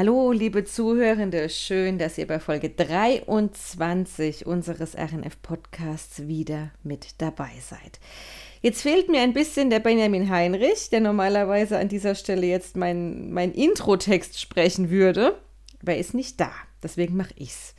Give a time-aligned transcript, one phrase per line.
[0.00, 8.00] Hallo, liebe Zuhörende, schön, dass ihr bei Folge 23 unseres RNF-Podcasts wieder mit dabei seid.
[8.62, 13.30] Jetzt fehlt mir ein bisschen der Benjamin Heinrich, der normalerweise an dieser Stelle jetzt mein,
[13.30, 15.36] mein Intro-Text sprechen würde,
[15.82, 16.50] aber er ist nicht da,
[16.82, 17.74] deswegen mache ich's.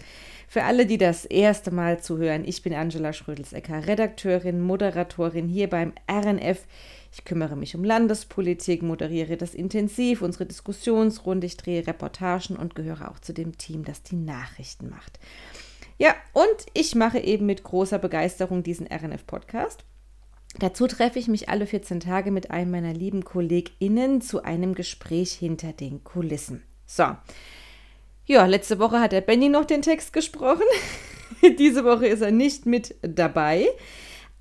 [0.47, 5.94] Für alle, die das erste Mal zuhören, ich bin Angela Schrödelsecker, Redakteurin, Moderatorin hier beim
[6.08, 6.67] RNF.
[7.13, 13.11] Ich kümmere mich um Landespolitik, moderiere das intensiv, unsere Diskussionsrunde, ich drehe Reportagen und gehöre
[13.11, 15.19] auch zu dem Team, das die Nachrichten macht.
[15.97, 19.83] Ja, und ich mache eben mit großer Begeisterung diesen RNF-Podcast.
[20.57, 25.33] Dazu treffe ich mich alle 14 Tage mit einem meiner lieben KollegInnen zu einem Gespräch
[25.33, 26.63] hinter den Kulissen.
[26.85, 27.05] So.
[28.25, 30.66] Ja, letzte Woche hat der Benny noch den Text gesprochen.
[31.59, 33.67] Diese Woche ist er nicht mit dabei.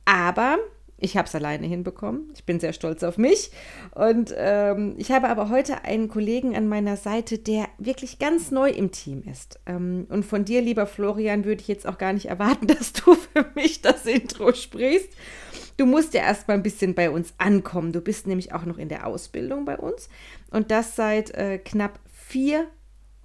[0.04, 0.58] Aber
[1.00, 2.30] ich habe es alleine hinbekommen.
[2.34, 3.50] Ich bin sehr stolz auf mich.
[3.94, 8.70] Und ähm, ich habe aber heute einen Kollegen an meiner Seite, der wirklich ganz neu
[8.70, 9.58] im Team ist.
[9.66, 13.14] Ähm, und von dir, lieber Florian, würde ich jetzt auch gar nicht erwarten, dass du
[13.14, 15.08] für mich das Intro sprichst.
[15.76, 17.92] Du musst ja erst mal ein bisschen bei uns ankommen.
[17.92, 20.10] Du bist nämlich auch noch in der Ausbildung bei uns.
[20.50, 22.66] Und das seit äh, knapp vier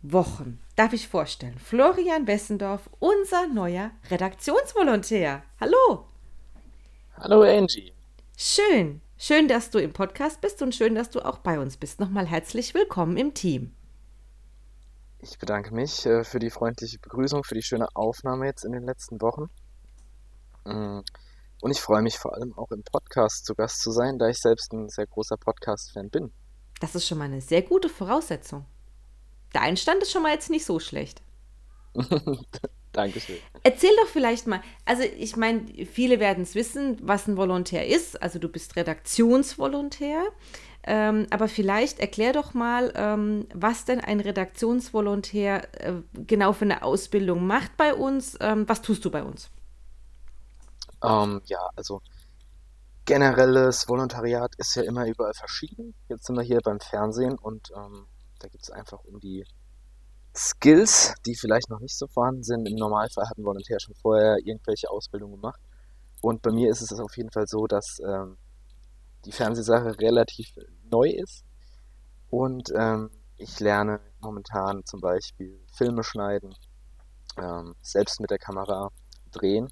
[0.02, 0.60] Wochen.
[0.76, 1.58] Darf ich vorstellen?
[1.58, 5.44] Florian Wessendorf, unser neuer Redaktionsvolontär.
[5.60, 6.06] Hallo!
[7.17, 7.94] Hallo Angie.
[8.38, 12.02] Schön, schön, dass du im Podcast bist und schön, dass du auch bei uns bist.
[12.02, 13.73] Nochmal herzlich willkommen im Team.
[15.19, 18.83] Ich bedanke mich äh, für die freundliche Begrüßung, für die schöne Aufnahme jetzt in den
[18.83, 19.49] letzten Wochen.
[20.66, 20.99] Mm,
[21.61, 24.41] und ich freue mich vor allem auch im Podcast zu Gast zu sein, da ich
[24.41, 26.33] selbst ein sehr großer Podcast-Fan bin.
[26.81, 28.66] Das ist schon mal eine sehr gute Voraussetzung.
[29.53, 31.21] Der Einstand ist schon mal jetzt nicht so schlecht.
[32.96, 33.38] Dankeschön.
[33.64, 38.22] Erzähl doch vielleicht mal, also ich meine, viele werden es wissen, was ein Volontär ist.
[38.22, 40.24] Also du bist Redaktionsvolontär.
[40.88, 46.84] Ähm, aber vielleicht erklär doch mal, ähm, was denn ein Redaktionsvolontär äh, genau für eine
[46.84, 48.38] Ausbildung macht bei uns.
[48.39, 49.50] Ähm, was tust du bei uns?
[51.04, 52.02] Ähm, ja, also
[53.04, 55.95] generelles Volontariat ist ja immer überall verschieden.
[56.08, 58.05] Jetzt sind wir hier beim Fernsehen und ähm,
[58.39, 59.44] da geht es einfach um die
[60.36, 62.68] Skills, die vielleicht noch nicht so vorhanden sind.
[62.68, 65.62] Im Normalfall hat ein Volontär schon vorher irgendwelche Ausbildungen gemacht.
[66.22, 68.38] Und bei mir ist es auf jeden Fall so, dass ähm,
[69.26, 70.54] die Fernsehsache relativ
[70.92, 71.44] neu ist.
[72.30, 76.54] Und ähm, ich lerne momentan zum Beispiel Filme schneiden,
[77.38, 78.92] ähm, selbst mit der Kamera
[79.32, 79.70] drehen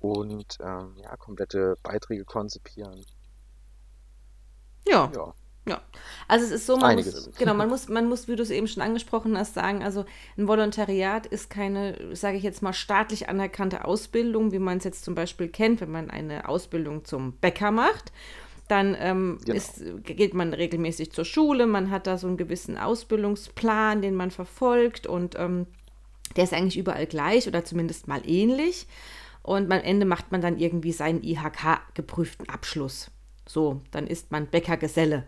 [0.00, 3.04] und ähm, ja, komplette Beiträge konzipieren.
[4.86, 5.10] Ja.
[5.14, 5.34] ja.
[5.68, 5.82] Ja,
[6.26, 8.66] also es ist so, man muss, genau, man muss, man muss, wie du es eben
[8.66, 10.04] schon angesprochen hast, sagen, also
[10.38, 15.04] ein Volontariat ist keine, sage ich jetzt mal, staatlich anerkannte Ausbildung, wie man es jetzt
[15.04, 18.12] zum Beispiel kennt, wenn man eine Ausbildung zum Bäcker macht.
[18.68, 19.56] Dann ähm, genau.
[19.56, 24.30] ist, geht man regelmäßig zur Schule, man hat da so einen gewissen Ausbildungsplan, den man
[24.30, 25.66] verfolgt und ähm,
[26.36, 28.86] der ist eigentlich überall gleich oder zumindest mal ähnlich.
[29.42, 33.10] Und am Ende macht man dann irgendwie seinen IHK-geprüften Abschluss.
[33.52, 35.24] So, dann ist man Bäckergeselle.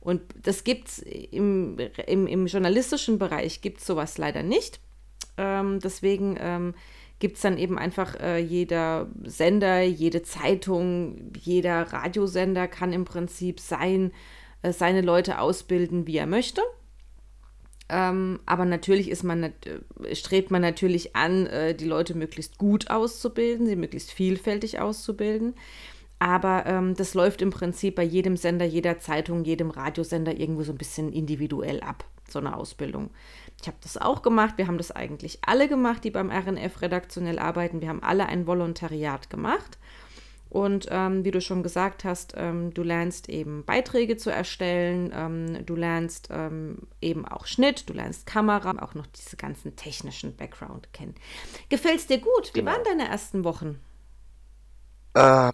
[0.00, 4.80] Und das gibt es im, im, im, journalistischen Bereich, gibt es sowas leider nicht.
[5.38, 6.74] Ähm, deswegen ähm,
[7.18, 13.60] gibt es dann eben einfach äh, jeder Sender, jede Zeitung, jeder Radiosender kann im Prinzip
[13.60, 14.12] sein,
[14.62, 16.60] äh, seine Leute ausbilden, wie er möchte.
[17.88, 22.90] Ähm, aber natürlich ist man, äh, strebt man natürlich an, äh, die Leute möglichst gut
[22.90, 25.54] auszubilden, sie möglichst vielfältig auszubilden.
[26.24, 30.72] Aber ähm, das läuft im Prinzip bei jedem Sender, jeder Zeitung, jedem Radiosender irgendwo so
[30.72, 33.10] ein bisschen individuell ab, so eine Ausbildung.
[33.60, 34.54] Ich habe das auch gemacht.
[34.56, 37.82] Wir haben das eigentlich alle gemacht, die beim RNF redaktionell arbeiten.
[37.82, 39.76] Wir haben alle ein Volontariat gemacht.
[40.48, 45.66] Und ähm, wie du schon gesagt hast, ähm, du lernst eben Beiträge zu erstellen, ähm,
[45.66, 50.90] du lernst ähm, eben auch Schnitt, du lernst Kamera, auch noch diese ganzen technischen Background
[50.94, 51.16] kennen.
[51.68, 52.54] Gefällt es dir gut?
[52.54, 52.72] Wie genau.
[52.72, 53.78] waren deine ersten Wochen?
[55.16, 55.52] Ähm,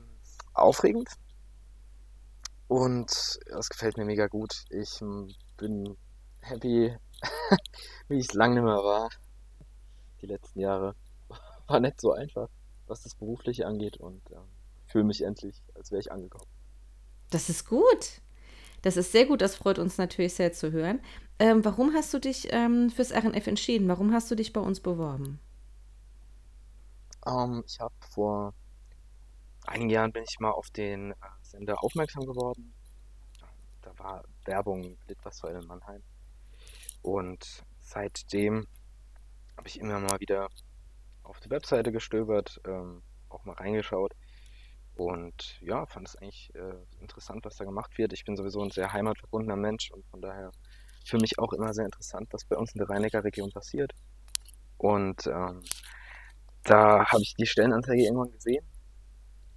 [0.60, 1.08] aufregend.
[2.68, 4.64] Und das gefällt mir mega gut.
[4.70, 5.00] Ich
[5.56, 5.96] bin
[6.40, 6.96] happy,
[8.08, 9.10] wie ich es lange nicht mehr war.
[10.22, 10.94] Die letzten Jahre.
[11.66, 12.48] War nicht so einfach,
[12.86, 13.96] was das Berufliche angeht.
[13.96, 14.48] Und ähm,
[14.86, 16.46] fühle mich endlich, als wäre ich angekommen.
[17.30, 18.20] Das ist gut.
[18.82, 19.40] Das ist sehr gut.
[19.40, 21.00] Das freut uns natürlich sehr zu hören.
[21.38, 23.88] Ähm, warum hast du dich ähm, fürs RNF entschieden?
[23.88, 25.40] Warum hast du dich bei uns beworben?
[27.26, 28.54] Ähm, ich habe vor
[29.66, 32.74] einigen Jahren bin ich mal auf den äh, Sender aufmerksam geworden.
[33.82, 36.02] Da war Werbung Litwasser in Mannheim.
[37.02, 38.66] Und seitdem
[39.56, 40.48] habe ich immer mal wieder
[41.22, 44.14] auf die Webseite gestöbert, ähm, auch mal reingeschaut.
[44.96, 48.12] Und ja, fand es eigentlich äh, interessant, was da gemacht wird.
[48.12, 50.50] Ich bin sowieso ein sehr heimatverbundener Mensch und von daher
[51.04, 53.92] für mich auch immer sehr interessant, was bei uns in der Rhein-Neckar-Region passiert.
[54.76, 55.62] Und ähm,
[56.64, 58.69] da habe ich die Stellenanzeige irgendwann gesehen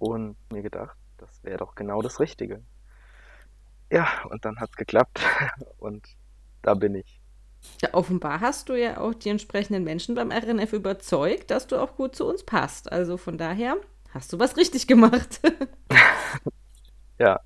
[0.04, 2.62] und mir gedacht, das wäre doch genau das Richtige.
[3.90, 5.20] Ja, und dann hat es geklappt
[5.78, 6.06] und
[6.62, 7.20] da bin ich.
[7.80, 11.96] Ja, offenbar hast du ja auch die entsprechenden Menschen beim RNF überzeugt, dass du auch
[11.96, 12.92] gut zu uns passt.
[12.92, 13.76] Also von daher
[14.10, 15.40] hast du was richtig gemacht.
[17.18, 17.40] ja,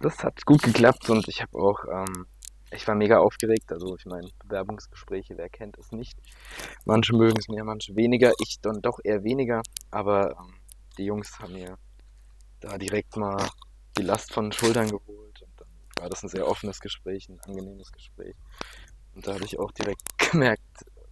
[0.00, 2.26] das hat gut geklappt und ich habe auch, ähm,
[2.72, 3.70] ich war mega aufgeregt.
[3.72, 6.18] Also ich meine, Bewerbungsgespräche, wer kennt es nicht.
[6.84, 8.32] Manche mögen es mehr, manche weniger.
[8.40, 9.62] Ich dann doch eher weniger.
[9.90, 10.54] Aber ähm,
[10.98, 11.78] die Jungs haben mir
[12.60, 13.48] da direkt mal
[13.96, 15.42] die Last von den Schultern geholt.
[15.42, 18.36] Und dann war das ein sehr offenes Gespräch, ein angenehmes Gespräch.
[19.14, 20.62] Und da habe ich auch direkt gemerkt,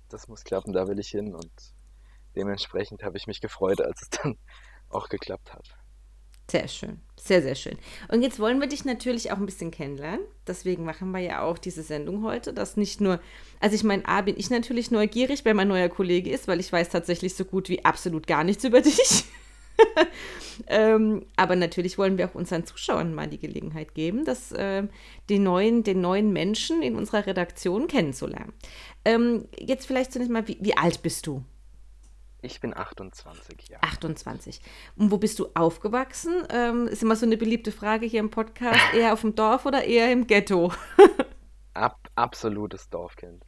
[0.08, 1.34] das muss klappen, da will ich hin.
[1.34, 1.52] Und
[2.36, 4.38] dementsprechend habe ich mich gefreut, als es dann
[4.88, 5.76] auch geklappt hat.
[6.50, 7.78] Sehr schön, sehr, sehr schön.
[8.08, 10.26] Und jetzt wollen wir dich natürlich auch ein bisschen kennenlernen.
[10.48, 12.52] Deswegen machen wir ja auch diese Sendung heute.
[12.52, 13.20] Das nicht nur,
[13.60, 16.72] also ich meine, A, bin ich natürlich neugierig, wer mein neuer Kollege ist, weil ich
[16.72, 19.26] weiß tatsächlich so gut wie absolut gar nichts über dich.
[20.66, 24.86] ähm, aber natürlich wollen wir auch unseren Zuschauern mal die Gelegenheit geben, das, äh,
[25.28, 28.52] den, neuen, den neuen Menschen in unserer Redaktion kennenzulernen.
[29.04, 31.44] Ähm, jetzt vielleicht zunächst mal, wie, wie alt bist du?
[32.42, 33.78] Ich bin 28, ja.
[33.82, 34.62] 28.
[34.96, 36.42] Und wo bist du aufgewachsen?
[36.48, 38.80] Ähm, ist immer so eine beliebte Frage hier im Podcast.
[38.94, 40.72] Eher auf dem Dorf oder eher im Ghetto?
[41.74, 43.44] Ab, absolutes Dorfkind.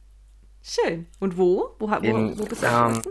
[0.61, 1.07] Schön.
[1.19, 1.75] Und wo?
[1.79, 3.01] Wo, wo, in, wo bist du ähm,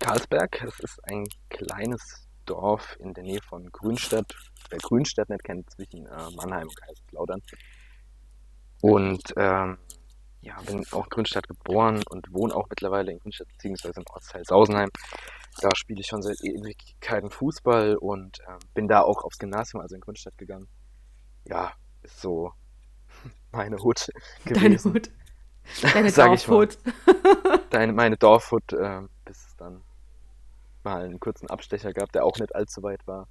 [0.00, 0.62] Karlsberg.
[0.64, 4.34] Es ist ein kleines Dorf in der Nähe von Grünstadt.
[4.70, 7.42] Wer Grünstadt nicht kennt, zwischen äh, Mannheim und Kaiserslautern.
[8.80, 9.78] Und ähm,
[10.42, 14.44] ja, bin auch in Grünstadt geboren und wohne auch mittlerweile in Grünstadt beziehungsweise im Ortsteil
[14.44, 14.90] Sausenheim.
[15.60, 19.94] Da spiele ich schon seit Ewigkeiten Fußball und äh, bin da auch aufs Gymnasium, also
[19.94, 20.68] in Grünstadt gegangen.
[21.44, 22.52] Ja, ist so
[23.52, 24.08] meine Hut
[24.44, 24.54] gewesen.
[24.60, 25.10] Deine Hut.
[25.82, 26.78] Deine Dorfhut.
[27.70, 29.82] Deine, meine Dorfhut, äh, bis es dann
[30.84, 33.28] mal einen kurzen Abstecher gab, der auch nicht allzu weit war,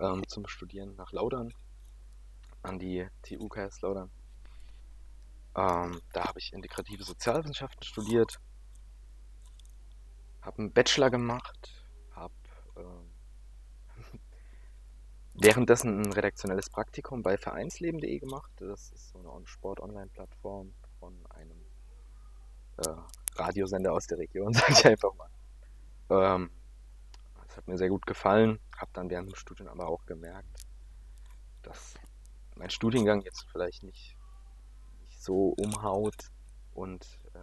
[0.00, 1.52] ähm, zum Studieren nach Laudern,
[2.62, 4.10] an die TU Kaiserslautern.
[5.56, 8.38] Ähm, da habe ich integrative Sozialwissenschaften studiert,
[10.42, 12.34] habe einen Bachelor gemacht, habe
[12.76, 14.18] äh,
[15.34, 18.50] währenddessen ein redaktionelles Praktikum bei Vereinsleben.de gemacht.
[18.56, 21.60] Das ist so eine Sport-Online-Plattform von einem
[22.78, 22.94] äh,
[23.34, 25.30] Radiosender aus der Region, sage ich einfach mal.
[26.10, 26.50] Ähm,
[27.58, 30.48] hat mir sehr gut gefallen, habe dann während dem Studium aber auch gemerkt,
[31.62, 31.94] dass
[32.56, 34.16] mein Studiengang jetzt vielleicht nicht
[35.18, 36.30] so umhaut.
[36.72, 37.38] Und äh,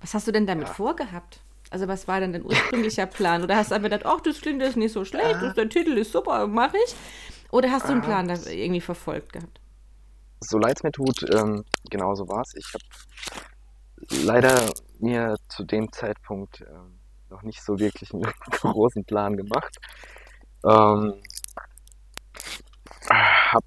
[0.00, 0.74] was hast du denn damit ja.
[0.74, 1.40] vorgehabt?
[1.70, 3.42] Also was war denn dein ursprünglicher Plan?
[3.42, 5.52] Oder hast du einfach gedacht, ach, das klingt jetzt nicht so schlecht, ah.
[5.52, 6.94] der Titel ist super, mache ich?
[7.50, 8.04] Oder hast du einen ah.
[8.04, 9.60] Plan da irgendwie verfolgt gehabt?
[10.40, 12.54] So leid es mir tut, ähm, genau so war es.
[12.54, 16.98] Ich habe leider mir zu dem Zeitpunkt ähm,
[17.34, 18.22] noch nicht so wirklich einen
[18.60, 19.76] großen Plan gemacht.
[20.64, 21.20] Ähm,
[23.10, 23.66] habe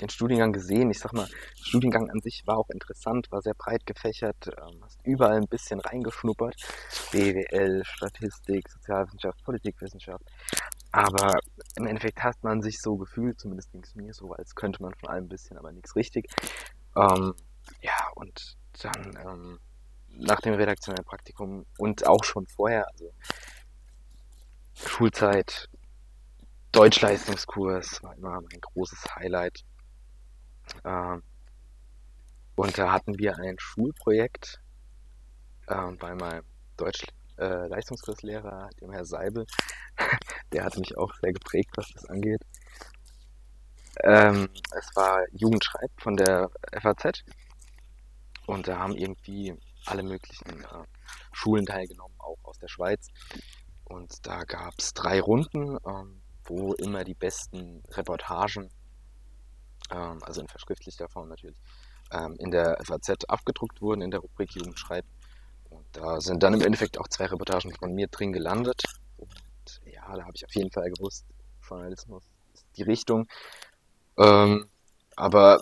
[0.00, 0.90] den Studiengang gesehen.
[0.90, 4.80] Ich sag mal, der Studiengang an sich war auch interessant, war sehr breit gefächert, ähm,
[4.82, 6.56] hast überall ein bisschen reingeschnuppert.
[7.12, 10.24] BWL, Statistik, Sozialwissenschaft, Politikwissenschaft.
[10.92, 11.38] Aber
[11.76, 14.94] im Endeffekt hat man sich so gefühlt, zumindest ging es mir so, als könnte man
[14.94, 16.26] von allem ein bisschen, aber nichts richtig.
[16.96, 17.34] Ähm,
[17.82, 19.58] ja, und dann ähm,
[20.12, 23.12] nach dem redaktionellen Praktikum und auch schon vorher, also
[24.74, 25.68] Schulzeit,
[26.72, 29.64] Deutschleistungskurs war immer mein großes Highlight.
[30.84, 31.22] Ähm,
[32.54, 34.60] und da hatten wir ein Schulprojekt
[35.66, 36.44] äh, bei meinem
[36.76, 39.46] Deutsch-Leistungskurslehrer, äh, dem Herr Seibel.
[40.52, 42.42] Der hat mich auch sehr geprägt, was das angeht.
[44.02, 46.50] Ähm, es war Jugendschreib von der
[46.80, 47.24] FAZ.
[48.46, 49.56] Und da haben irgendwie
[49.86, 50.84] alle möglichen äh,
[51.32, 53.08] Schulen teilgenommen, auch aus der Schweiz.
[53.84, 58.70] Und da gab es drei Runden, ähm, wo immer die besten Reportagen
[59.90, 61.56] ähm, also in verschriftlichter Form natürlich,
[62.12, 65.08] ähm, in der FAZ abgedruckt wurden, in der Rubrik Jugend schreibt.
[65.68, 68.82] Und da sind dann im Endeffekt auch zwei Reportagen von mir drin gelandet.
[69.16, 71.26] Und ja, da habe ich auf jeden Fall gewusst,
[71.68, 73.28] Journalismus ist die Richtung.
[74.18, 74.68] Ähm,
[75.16, 75.60] aber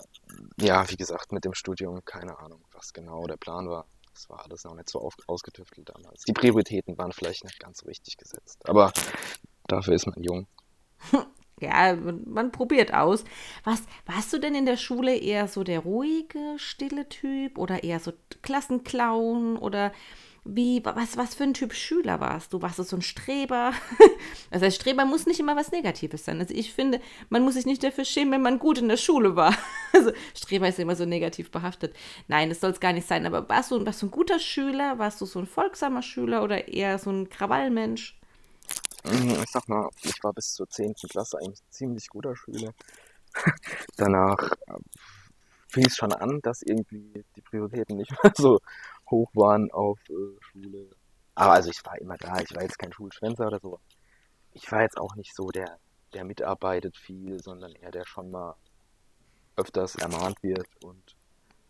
[0.57, 3.85] ja, wie gesagt, mit dem Studium keine Ahnung, was genau der Plan war.
[4.19, 6.23] Das war alles noch nicht so auf, ausgetüftelt damals.
[6.23, 8.59] Die Prioritäten waren vielleicht nicht ganz so richtig gesetzt.
[8.67, 8.91] Aber
[9.67, 10.45] dafür ist man jung.
[11.61, 13.23] ja, man probiert aus.
[13.63, 18.01] Was, warst du denn in der Schule eher so der ruhige, stille Typ oder eher
[18.01, 18.11] so
[18.41, 19.93] Klassenclown oder
[20.55, 22.61] wie, was, was für ein Typ Schüler warst du?
[22.61, 23.73] Warst du so ein Streber?
[24.51, 26.39] Das heißt, Streber muss nicht immer was Negatives sein.
[26.39, 29.35] Also ich finde, man muss sich nicht dafür schämen, wenn man gut in der Schule
[29.35, 29.55] war.
[29.93, 31.95] Also Streber ist immer so negativ behaftet.
[32.27, 33.25] Nein, das soll es gar nicht sein.
[33.25, 34.97] Aber warst du, warst du ein guter Schüler?
[34.97, 38.19] Warst du so ein folgsamer Schüler oder eher so ein Krawallmensch?
[39.03, 40.93] Mhm, ich sag mal, ich war bis zur 10.
[41.09, 42.73] Klasse eigentlich ein ziemlich guter Schüler.
[43.97, 44.79] Danach äh,
[45.69, 48.59] fing es schon an, dass irgendwie die Prioritäten nicht mehr so
[49.09, 50.89] hoch waren auf äh, Schule.
[51.35, 53.79] Aber also ich war immer da, ich war jetzt kein Schulschwänzer oder so.
[54.53, 55.79] Ich war jetzt auch nicht so der,
[56.13, 58.55] der mitarbeitet viel, sondern eher der schon mal
[59.55, 61.15] öfters ermahnt wird und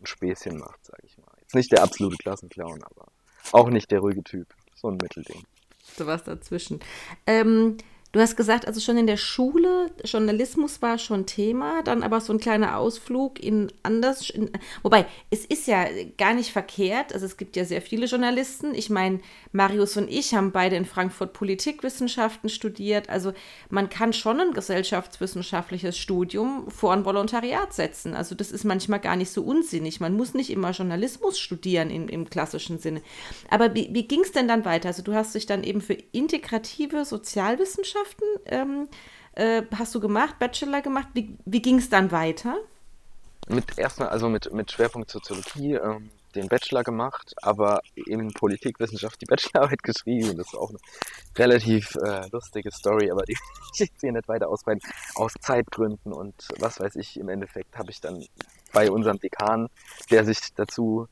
[0.00, 1.32] ein Späßchen macht, sage ich mal.
[1.40, 3.08] Jetzt nicht der absolute Klassenclown, aber
[3.52, 4.48] auch nicht der ruhige Typ.
[4.74, 5.44] So ein Mittelding.
[5.82, 6.80] So was dazwischen.
[7.26, 7.76] Ähm,
[8.12, 12.32] Du hast gesagt, also schon in der Schule, Journalismus war schon Thema, dann aber so
[12.32, 14.30] ein kleiner Ausflug in anders.
[14.30, 14.50] In,
[14.82, 15.84] wobei, es ist ja
[16.18, 17.14] gar nicht verkehrt.
[17.14, 18.74] Also es gibt ja sehr viele Journalisten.
[18.74, 19.20] Ich meine,
[19.52, 23.08] Marius und ich haben beide in Frankfurt Politikwissenschaften studiert.
[23.08, 23.32] Also
[23.68, 28.14] man kann schon ein gesellschaftswissenschaftliches Studium vor ein Volontariat setzen.
[28.14, 30.00] Also das ist manchmal gar nicht so unsinnig.
[30.00, 33.02] Man muss nicht immer Journalismus studieren in, im klassischen Sinne.
[33.50, 34.88] Aber wie, wie ging es denn dann weiter?
[34.88, 38.88] Also du hast dich dann eben für integrative Sozialwissenschaften Wissenschaften ähm,
[39.32, 41.08] äh, hast du gemacht, Bachelor gemacht.
[41.14, 42.56] Wie, wie ging es dann weiter?
[43.48, 49.26] Mit erstmal, also mit, mit Schwerpunkt Soziologie, ähm, den Bachelor gemacht, aber in Politikwissenschaft die
[49.26, 50.36] Bachelorarbeit geschrieben.
[50.36, 50.78] Das ist auch eine
[51.36, 53.36] relativ äh, lustige Story, aber die
[53.74, 54.80] ich jetzt hier nicht weiter ausbreiten.
[55.14, 58.24] Aus Zeitgründen und was weiß ich, im Endeffekt habe ich dann
[58.72, 59.68] bei unserem Dekan,
[60.10, 61.08] der sich dazu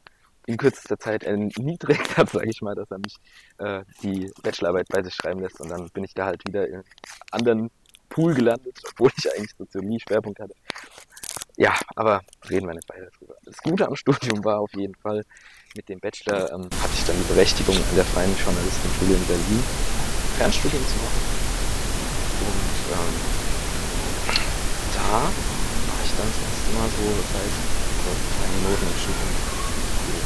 [0.47, 3.17] in kürzester Zeit erniedrigt hat, sage ich mal, dass er mich
[3.59, 6.83] äh, die Bachelorarbeit bei sich schreiben lässt und dann bin ich da halt wieder in
[7.31, 7.71] anderen
[8.09, 10.55] Pool gelandet, obwohl ich eigentlich Soziologie Schwerpunkt hatte.
[11.59, 13.35] Ja, aber reden wir nicht weiter drüber.
[13.45, 15.27] Das Gute am Studium war auf jeden Fall,
[15.75, 19.63] mit dem Bachelor ähm, hatte ich dann die Berechtigung an der Freien Journalistenschule in Berlin
[20.39, 21.23] Fernstudium zu machen.
[22.47, 23.15] Und ähm,
[24.95, 27.53] da war ich dann das erste Mal so seit
[28.07, 29.59] zwei Minuten im Studium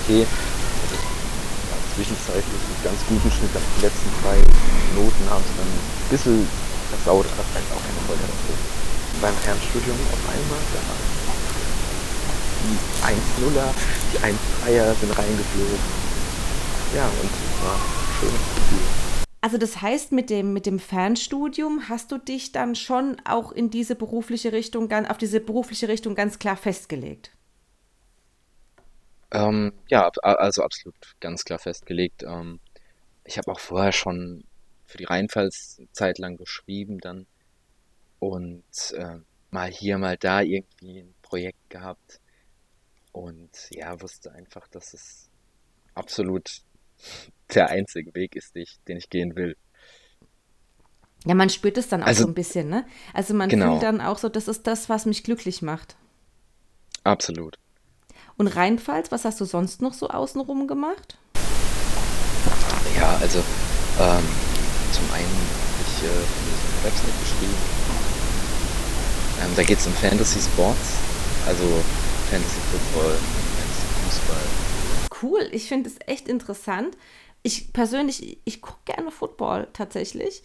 [0.05, 0.23] okay.
[0.29, 3.57] Also, ja, zwischenzeitlich einen ganz guten Schnitt.
[3.57, 4.37] Die letzten drei
[5.01, 6.45] Noten haben es dann ein bisschen
[6.93, 8.57] versaut, aber heißt auch keine Folge dafür.
[9.25, 11.22] Beim Fernstudium auf einmal, da
[12.63, 13.75] die 1-0er,
[14.13, 15.79] die 1-3er sind reingeflogen.
[16.95, 19.03] Ja, und es war ein schönes Gefühl.
[19.41, 23.71] Also das heißt, mit dem, mit dem Fernstudium hast du dich dann schon auch in
[23.71, 27.33] diese berufliche Richtung, auf diese berufliche Richtung ganz klar festgelegt?
[29.33, 32.23] Ähm, ja, also absolut ganz klar festgelegt.
[32.23, 32.61] Ähm,
[33.25, 34.45] ich habe auch vorher schon
[34.87, 37.27] für die Rheinpfalz Zeit lang geschrieben dann
[38.21, 38.63] und
[38.97, 39.17] äh,
[39.51, 42.21] mal hier, mal da irgendwie ein Projekt gehabt
[43.13, 45.29] und ja, wusste einfach, dass es
[45.95, 46.63] absolut
[47.55, 49.57] der einzige Weg ist, den ich, den ich gehen will.
[51.25, 52.85] Ja, man spürt es dann auch also, so ein bisschen, ne?
[53.15, 53.73] Also man genau.
[53.73, 55.97] fühlt dann auch so, das ist das, was mich glücklich macht.
[57.05, 57.59] Absolut.
[58.37, 61.19] Und Rheinpfalz, was hast du sonst noch so außenrum gemacht?
[62.97, 64.25] Ja, also ähm,
[64.93, 67.55] zum einen habe ich äh, eine Website geschrieben.
[69.43, 70.97] Ähm, da geht es um Fantasy Sports,
[71.47, 71.83] also
[72.33, 73.13] Fantasy Football,
[73.59, 75.23] Fantasy Fußball.
[75.23, 76.97] Cool, ich finde es echt interessant.
[77.43, 80.43] Ich persönlich, ich gucke gerne Football tatsächlich.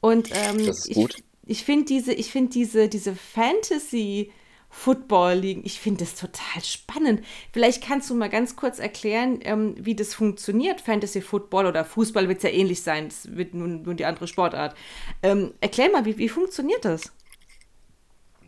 [0.00, 1.14] Und ähm, das ist gut.
[1.44, 4.32] ich, ich finde diese, ich finde diese, diese Fantasy-
[4.68, 5.62] Football liegen.
[5.64, 7.22] Ich finde das total spannend.
[7.52, 12.28] Vielleicht kannst du mal ganz kurz erklären, ähm, wie das funktioniert, Fantasy Football oder Fußball
[12.28, 14.76] wird es ja ähnlich sein, es wird nun, nun die andere Sportart.
[15.22, 17.12] Ähm, erklär mal, wie, wie funktioniert das?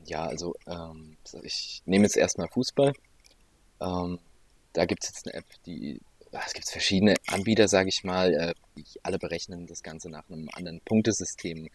[0.07, 2.93] Ja, also ähm, ich nehme jetzt erstmal Fußball.
[3.81, 4.19] Ähm,
[4.73, 6.01] da gibt es jetzt eine App, die
[6.33, 8.55] ah, es gibt verschiedene Anbieter, sage ich mal, äh,
[9.03, 11.69] alle berechnen das Ganze nach einem anderen Punktesystem.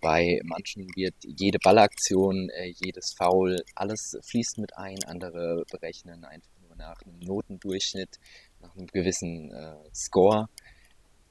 [0.00, 5.02] Bei manchen wird jede Ballaktion, äh, jedes Foul, alles fließt mit ein.
[5.04, 8.18] Andere berechnen einfach nur nach einem Notendurchschnitt,
[8.60, 10.48] nach einem gewissen äh, Score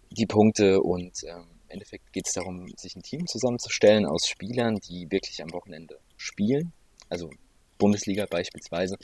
[0.09, 0.81] die Punkte.
[0.81, 5.41] Und ähm, im Endeffekt geht es darum, sich ein Team zusammenzustellen aus Spielern, die wirklich
[5.41, 6.73] am Wochenende spielen,
[7.09, 7.29] also
[7.77, 8.97] Bundesliga beispielsweise,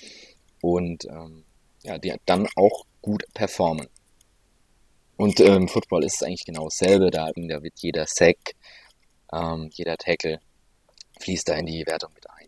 [0.61, 1.43] und ähm,
[1.83, 3.87] ja, die dann auch gut performen.
[5.17, 7.11] Und im ähm, Football ist es eigentlich genau dasselbe.
[7.11, 8.55] Da, da wird jeder Sack,
[9.31, 10.39] ähm, jeder Tackle
[11.19, 12.47] fließt da in die Wertung mit ein.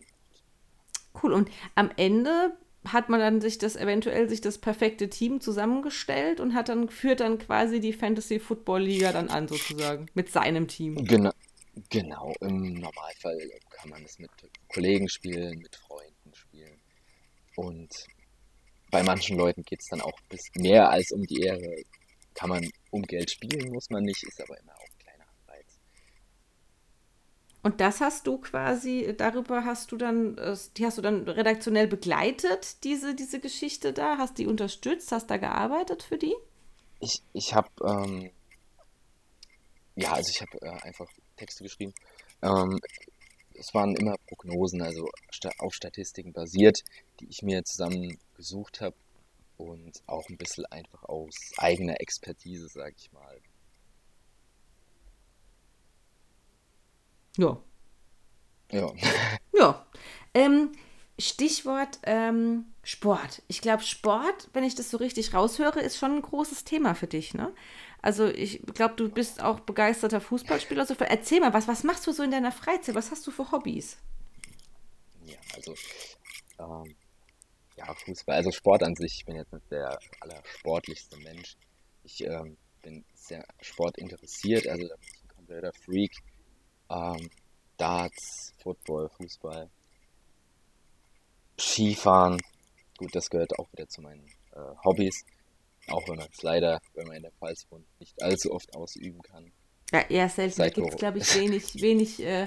[1.22, 1.32] Cool.
[1.32, 6.54] Und am Ende hat man dann sich das eventuell sich das perfekte Team zusammengestellt und
[6.54, 10.96] hat dann führt dann quasi die Fantasy Football Liga dann an sozusagen mit seinem Team.
[11.04, 11.32] Genau,
[11.88, 12.34] genau.
[12.40, 13.38] Im Normalfall
[13.70, 14.30] kann man es mit
[14.68, 16.13] Kollegen spielen, mit Freunden
[17.56, 18.06] und
[18.90, 21.82] bei manchen Leuten geht es dann auch bis mehr als um die Ehre.
[22.34, 25.78] kann man um Geld spielen, muss man nicht, ist aber immer auch ein kleiner Anreiz.
[27.62, 30.36] Und das hast du quasi, darüber hast du dann,
[30.76, 35.36] die hast du dann redaktionell begleitet, diese, diese Geschichte da, hast die unterstützt, hast da
[35.36, 36.34] gearbeitet für die?
[37.00, 38.30] Ich, ich habe, ähm,
[39.96, 41.94] ja, also ich habe äh, einfach Texte geschrieben.
[42.42, 42.80] Ähm,
[43.54, 45.08] es waren immer Prognosen, also
[45.58, 46.82] auf Statistiken basiert,
[47.20, 48.96] die ich mir zusammen gesucht habe
[49.56, 53.40] und auch ein bisschen einfach aus eigener Expertise, sag ich mal.
[57.36, 57.58] Ja.
[58.72, 58.92] Ja.
[59.56, 59.86] Ja.
[60.34, 60.72] Ähm,
[61.18, 63.42] Stichwort ähm, Sport.
[63.46, 67.06] Ich glaube, Sport, wenn ich das so richtig raushöre, ist schon ein großes Thema für
[67.06, 67.54] dich, ne?
[68.04, 70.84] Also ich glaube, du bist auch begeisterter Fußballspieler.
[70.84, 72.94] So, erzähl mal, was, was machst du so in deiner Freizeit?
[72.94, 73.96] Was hast du für Hobbys?
[75.24, 75.74] Ja, also
[76.58, 76.94] ähm,
[77.78, 81.56] ja, Fußball, also Sport an sich, ich bin jetzt nicht der allersportlichste Mensch.
[82.02, 86.12] Ich ähm, bin sehr sportinteressiert, also da bin ich ein kompletter Freak.
[86.90, 87.30] Ähm,
[87.78, 89.70] Darts, Football, Fußball,
[91.58, 92.38] Skifahren,
[92.98, 95.24] gut, das gehört auch wieder zu meinen äh, Hobbys.
[95.88, 99.20] Auch wenn man es leider, wenn man in der Pfalz wohnt, nicht allzu oft ausüben
[99.22, 99.52] kann.
[99.92, 100.58] Ja, eher selten.
[100.58, 102.46] Da gibt es, glaube ich, wenig, wenig, äh,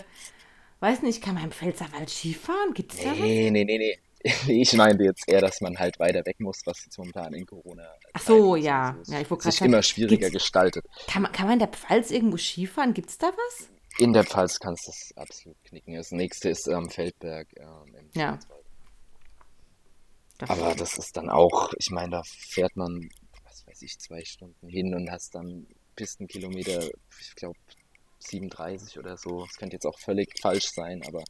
[0.80, 2.74] weiß nicht, kann man im Pfälzerwald Skifahren?
[2.74, 3.20] Gibt es da was?
[3.20, 4.00] Nee, nee, nee, nee.
[4.48, 7.88] Ich meine jetzt eher, dass man halt weiter weg muss, was jetzt momentan in Corona.
[8.14, 8.98] Ach so, ja.
[9.06, 10.86] ja ich sich immer schwieriger gestaltet.
[11.08, 12.94] Kann man, kann man in der Pfalz irgendwo Skifahren?
[12.94, 13.70] Gibt es da was?
[14.00, 15.94] In der Pfalz kannst du das absolut knicken.
[15.94, 18.40] Das nächste ist ähm, Feldberg ähm, im ja.
[20.48, 23.10] Aber das ist dann auch, ich meine, da fährt man
[23.78, 27.58] weiß ich, zwei Stunden hin und hast dann Pistenkilometer, ich glaube
[28.20, 29.46] 37 oder so.
[29.46, 31.24] Das könnte jetzt auch völlig falsch sein, aber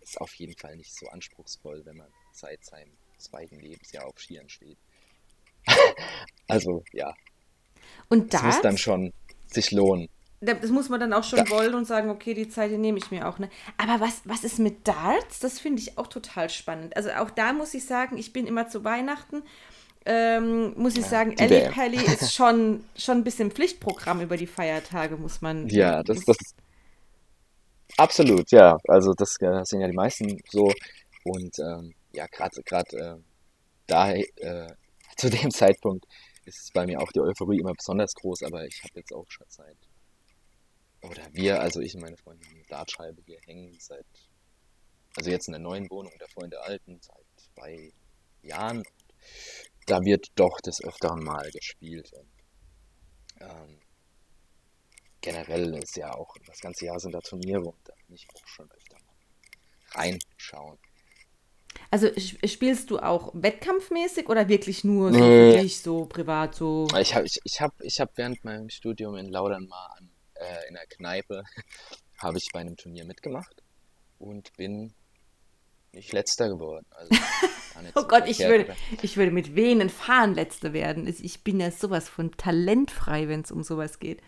[0.00, 4.48] ist auf jeden Fall nicht so anspruchsvoll, wenn man seit seinem zweiten Lebensjahr auf Skiern
[4.48, 4.78] steht.
[6.48, 7.12] also ja.
[8.08, 9.12] Und das, das muss dann schon
[9.46, 10.08] sich lohnen.
[10.40, 11.50] Das muss man dann auch schon da.
[11.50, 13.38] wollen und sagen, okay, die Zeit die nehme ich mir auch.
[13.38, 13.50] Ne?
[13.76, 15.40] Aber was, was ist mit Darts?
[15.40, 16.96] Das finde ich auch total spannend.
[16.96, 19.42] Also auch da muss ich sagen, ich bin immer zu Weihnachten
[20.06, 25.16] ähm, muss ich sagen, Ellie Pelli ist schon, schon ein bisschen Pflichtprogramm über die Feiertage,
[25.16, 25.68] muss man.
[25.68, 26.54] Ja, das, das ist
[27.96, 28.78] absolut, ja.
[28.88, 30.72] Also das, das sind ja die meisten so.
[31.24, 33.16] Und ähm, ja, gerade gerade äh,
[33.86, 34.72] da äh,
[35.16, 36.06] zu dem Zeitpunkt
[36.44, 39.46] ist bei mir auch die Euphorie immer besonders groß, aber ich habe jetzt auch schon
[39.48, 39.76] seit
[41.02, 44.04] oder wir, also ich und meine Freundin, eine Dartscheibe hier hängen seit,
[45.16, 47.92] also jetzt in der neuen Wohnung, davor in der alten, seit zwei
[48.42, 48.82] Jahren
[49.86, 52.12] da wird doch des Öfteren mal gespielt.
[52.12, 52.30] Und,
[53.40, 53.80] ähm,
[55.20, 58.46] generell ist ja auch, das ganze Jahr sind da Turniere und da bin ich auch
[58.46, 60.78] schon öfter mal reinschauen.
[61.90, 65.52] Also spielst du auch wettkampfmäßig oder wirklich nur so nee.
[65.52, 66.86] für dich, so privat, so?
[66.98, 70.68] Ich habe ich, ich hab, ich hab während meinem Studium in Laudern mal an, äh,
[70.68, 71.42] in der Kneipe,
[72.18, 73.62] habe ich bei einem Turnier mitgemacht
[74.18, 74.94] und bin
[75.92, 76.86] nicht letzter geworden.
[76.90, 77.14] Also
[77.94, 81.06] oh Gott, ich würde, ich würde mit Venen fahren letzter werden.
[81.06, 84.20] Ich bin ja sowas von talentfrei, wenn es um sowas geht.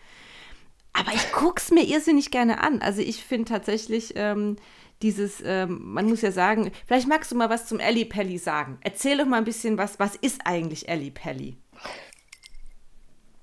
[0.93, 2.81] Aber ich gucke es mir irrsinnig gerne an.
[2.81, 4.57] Also ich finde tatsächlich ähm,
[5.01, 8.77] dieses, ähm, man muss ja sagen, vielleicht magst du mal was zum Ellie Pelli sagen.
[8.81, 11.57] Erzähl doch mal ein bisschen was, was ist eigentlich Ellie Pelli?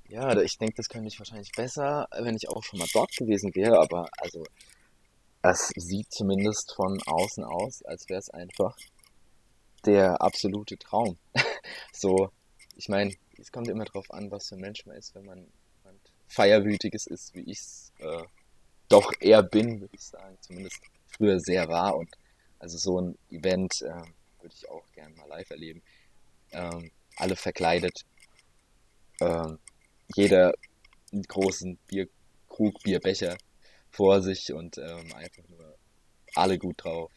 [0.09, 3.54] Ja, ich denke, das könnte ich wahrscheinlich besser, wenn ich auch schon mal dort gewesen
[3.54, 4.44] wäre, aber also
[5.42, 8.76] es sieht zumindest von außen aus, als wäre es einfach
[9.85, 11.16] der absolute Traum.
[11.92, 12.31] so,
[12.76, 15.46] ich meine, es kommt immer drauf an, was für ein Mensch man ist, wenn man
[16.31, 18.22] Feierwütiges ist, wie ich es äh,
[18.88, 20.38] doch eher bin, würde ich sagen.
[20.40, 22.09] Zumindest früher sehr war und
[22.61, 24.05] also so ein Event äh,
[24.40, 25.83] würde ich auch gerne mal live erleben.
[26.53, 28.05] Ähm, alle verkleidet,
[29.20, 29.59] ähm,
[30.14, 30.55] jeder
[31.12, 33.37] einen großen Bierkrug, Bierbecher
[33.90, 35.76] vor sich und ähm, einfach nur
[36.35, 37.11] alle gut drauf.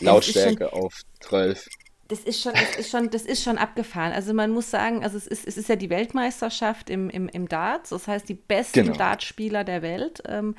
[0.00, 1.66] Lautstärke schon, auf 12.
[2.08, 4.12] Das ist schon, das ist schon, das ist schon abgefahren.
[4.12, 7.48] Also man muss sagen, also es ist, es ist ja die Weltmeisterschaft im, im, im
[7.48, 7.90] Darts.
[7.90, 8.96] Das heißt, die besten genau.
[8.96, 10.56] Dartspieler der Welt ähm,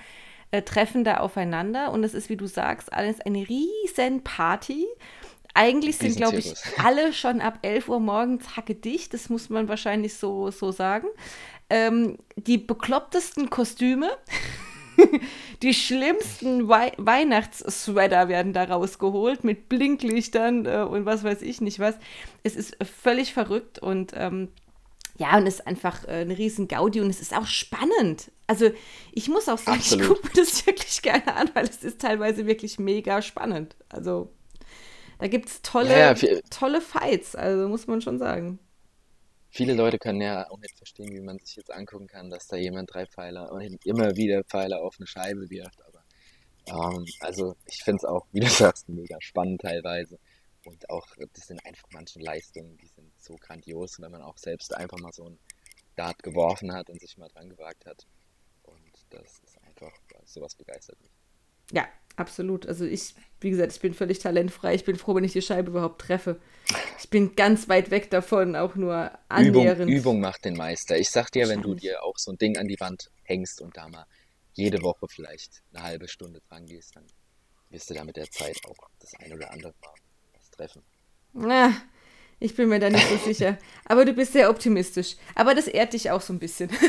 [0.51, 4.85] äh, treffen da aufeinander und es ist, wie du sagst, alles eine riesen Party.
[5.53, 6.53] Eigentlich sind, glaube ich,
[6.83, 9.13] alle schon ab 11 Uhr morgens hacke dicht.
[9.13, 11.07] Das muss man wahrscheinlich so, so sagen.
[11.69, 14.09] Ähm, die beklopptesten Kostüme.
[15.61, 21.79] die schlimmsten Wei Weihnachtssweater werden da rausgeholt mit Blinklichtern äh, und was weiß ich nicht
[21.79, 21.95] was.
[22.43, 24.49] Es ist völlig verrückt und ähm,
[25.17, 28.31] ja, und es ist einfach äh, eine riesen Gaudi und es ist auch spannend.
[28.47, 28.71] Also
[29.11, 30.03] ich muss auch sagen, Absolut.
[30.03, 33.75] ich gucke mir das wirklich gerne an, weil es ist teilweise wirklich mega spannend.
[33.89, 34.31] Also
[35.19, 38.59] da gibt es tolle, ja, ja, tolle Fights, also muss man schon sagen.
[39.53, 42.57] Viele Leute können ja auch nicht verstehen, wie man sich jetzt angucken kann, dass da
[42.57, 45.79] jemand drei Pfeiler und immer wieder Pfeiler auf eine Scheibe wirft.
[45.83, 46.03] Aber
[46.67, 50.19] ähm, also ich finde es auch, wie du sagst, mega spannend teilweise.
[50.65, 54.73] Und auch, das sind einfach manche Leistungen, die sind so grandios, wenn man auch selbst
[54.73, 55.37] einfach mal so ein
[55.95, 58.07] Dart geworfen hat und sich mal dran gewagt hat.
[58.63, 59.93] Und das ist einfach,
[60.25, 61.11] sowas begeistert mich.
[61.71, 62.65] Ja, absolut.
[62.67, 64.75] Also ich, wie gesagt, ich bin völlig talentfrei.
[64.75, 66.39] Ich bin froh, wenn ich die Scheibe überhaupt treffe.
[66.99, 69.81] Ich bin ganz weit weg davon, auch nur annähernd.
[69.81, 70.97] Übung, Übung macht den Meister.
[70.97, 73.75] Ich sag dir, wenn du dir auch so ein Ding an die Wand hängst und
[73.77, 74.05] da mal
[74.53, 77.05] jede Woche vielleicht eine halbe Stunde dran gehst, dann
[77.69, 79.93] wirst du da mit der Zeit auch das ein oder andere Mal
[80.33, 80.83] was treffen.
[81.33, 81.73] Na,
[82.43, 83.57] ich bin mir da nicht so sicher.
[83.85, 85.15] Aber du bist sehr optimistisch.
[85.33, 86.69] Aber das ehrt dich auch so ein bisschen.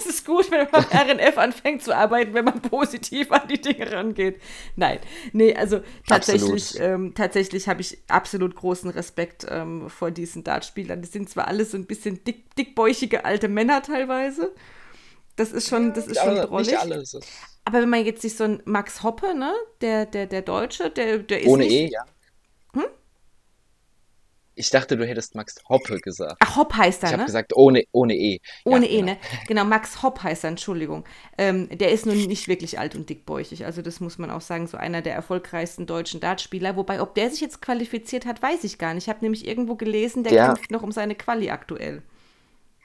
[0.00, 3.92] Es ist gut, wenn man RNF anfängt zu arbeiten, wenn man positiv an die Dinge
[3.92, 4.40] rangeht.
[4.74, 4.98] Nein,
[5.32, 11.02] nee, also tatsächlich, ähm, tatsächlich habe ich absolut großen Respekt ähm, vor diesen Dartspielern.
[11.02, 14.54] Die sind zwar alles so ein bisschen dick, dickbäuchige alte Männer teilweise.
[15.36, 16.76] Das ist schon, das ist ja, schon drollig.
[17.66, 21.18] Aber wenn man jetzt sich so ein Max Hoppe, ne, der, der, der Deutsche, der,
[21.18, 21.48] der ist.
[21.48, 22.04] Ohne nicht, E, ja.
[22.72, 22.86] Hm?
[24.60, 26.36] Ich dachte, du hättest Max Hoppe gesagt.
[26.40, 27.14] Ach, Hopp heißt er, ich ne?
[27.14, 28.40] Ich habe gesagt, ohne, ohne E.
[28.66, 29.12] Ohne ja, E, genau.
[29.12, 29.18] ne?
[29.48, 31.04] Genau, Max Hopp heißt er, Entschuldigung.
[31.38, 33.64] Ähm, der ist nun nicht wirklich alt und dickbäuchig.
[33.64, 36.76] Also, das muss man auch sagen, so einer der erfolgreichsten deutschen Dartspieler.
[36.76, 39.04] Wobei, ob der sich jetzt qualifiziert hat, weiß ich gar nicht.
[39.04, 42.02] Ich habe nämlich irgendwo gelesen, der, der kämpft noch um seine Quali aktuell.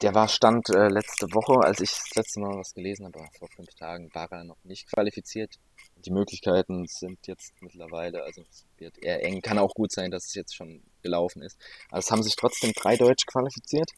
[0.02, 3.50] Der war Stand äh, letzte Woche, als ich das letzte Mal was gelesen habe, vor
[3.54, 5.56] fünf Tagen, war er noch nicht qualifiziert
[6.06, 9.42] die Möglichkeiten sind jetzt mittlerweile, also es wird eher eng.
[9.42, 11.58] Kann auch gut sein, dass es jetzt schon gelaufen ist.
[11.90, 13.92] Aber es haben sich trotzdem drei Deutsch qualifiziert.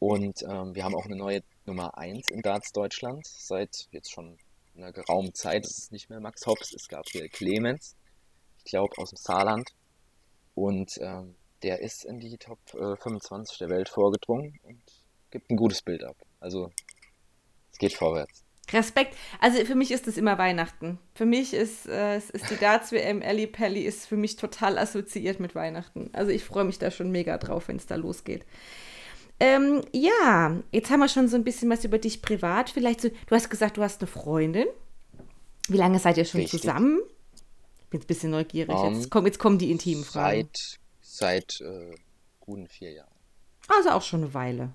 [0.00, 3.26] Und ähm, wir haben auch eine neue Nummer 1 in Darts Deutschland.
[3.26, 4.38] Seit jetzt schon
[4.76, 5.66] einer geraumen Zeit.
[5.66, 7.96] Es ist nicht mehr Max Hobbs, es gab hier Clemens.
[8.58, 9.70] Ich glaube aus dem Saarland.
[10.54, 14.82] Und ähm, der ist in die Top äh, 25 der Welt vorgedrungen und
[15.30, 16.16] gibt ein gutes Bild ab.
[16.40, 16.70] Also
[17.72, 18.44] es geht vorwärts.
[18.72, 19.16] Respekt.
[19.40, 20.98] Also für mich ist es immer Weihnachten.
[21.14, 25.54] Für mich ist, äh, ist die Darts-WM Ellie Pelli ist für mich total assoziiert mit
[25.54, 26.10] Weihnachten.
[26.12, 28.44] Also ich freue mich da schon mega drauf, wenn es da losgeht.
[29.40, 32.70] Ähm, ja, jetzt haben wir schon so ein bisschen was über dich privat.
[32.70, 34.66] Vielleicht so, du hast gesagt, du hast eine Freundin.
[35.68, 36.60] Wie lange seid ihr schon Richtig.
[36.60, 37.00] zusammen?
[37.90, 38.74] Bin ein bisschen neugierig.
[38.74, 40.48] Um, jetzt, komm, jetzt kommen die intimen Fragen.
[41.00, 41.94] Seit, seit äh,
[42.40, 43.14] guten vier Jahren.
[43.68, 44.72] Also auch schon eine Weile.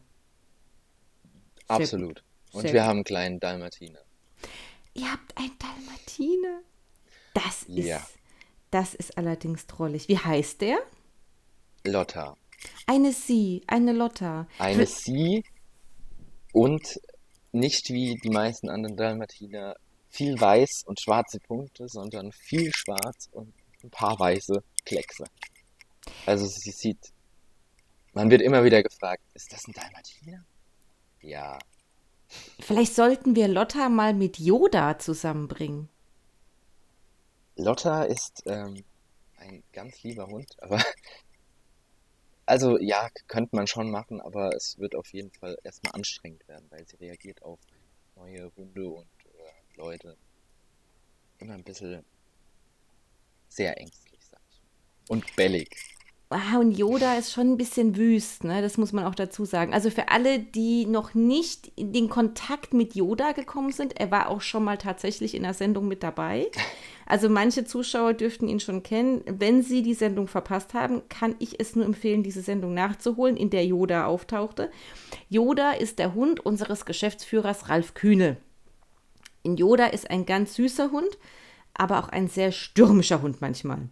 [1.68, 2.24] Sehr Absolut.
[2.54, 2.88] Und Sehr wir gut.
[2.88, 4.00] haben einen kleinen Dalmatiner.
[4.94, 6.62] Ihr habt einen Dalmatiner?
[7.34, 8.06] Das ist, ja.
[8.72, 10.08] das ist allerdings drollig.
[10.08, 10.80] Wie heißt der?
[11.84, 12.38] Lotta.
[12.86, 14.48] Eine Sie, eine Lotta.
[14.60, 15.44] Eine Sie
[16.54, 17.02] und
[17.52, 19.76] nicht wie die meisten anderen Dalmatiner
[20.10, 23.52] viel weiß und schwarze Punkte, sondern viel schwarz und
[23.84, 25.26] ein paar weiße Kleckse.
[26.26, 27.12] Also sie sieht,
[28.14, 30.46] man wird immer wieder gefragt, ist das ein Dalmatiner?
[31.22, 31.58] Ja,
[32.60, 35.90] Vielleicht sollten wir Lotta mal mit Yoda zusammenbringen.
[37.56, 38.84] Lotta ist ähm,
[39.38, 40.82] ein ganz lieber Hund, aber
[42.46, 46.66] also ja, könnte man schon machen, aber es wird auf jeden Fall erstmal anstrengend werden,
[46.70, 47.60] weil sie reagiert auf
[48.16, 50.18] neue Hunde und äh, Leute
[51.40, 52.04] immer ein bisschen
[53.50, 54.62] sehr ängstlich, sag ich.
[55.10, 55.70] Und bellig.
[56.34, 58.64] Ah, und Yoda ist schon ein bisschen wüst, ne?
[58.64, 59.72] Das muss man auch dazu sagen.
[59.72, 64.30] Also für alle, die noch nicht in den Kontakt mit Yoda gekommen sind, er war
[64.30, 66.50] auch schon mal tatsächlich in der Sendung mit dabei.
[67.06, 69.22] Also manche Zuschauer dürften ihn schon kennen.
[69.28, 73.52] Wenn sie die Sendung verpasst haben, kann ich es nur empfehlen, diese Sendung nachzuholen, in
[73.52, 74.72] der Yoda auftauchte.
[75.30, 78.38] Yoda ist der Hund unseres Geschäftsführers Ralf Kühne.
[79.44, 81.18] In Yoda ist ein ganz süßer Hund,
[81.74, 83.90] aber auch ein sehr stürmischer Hund manchmal.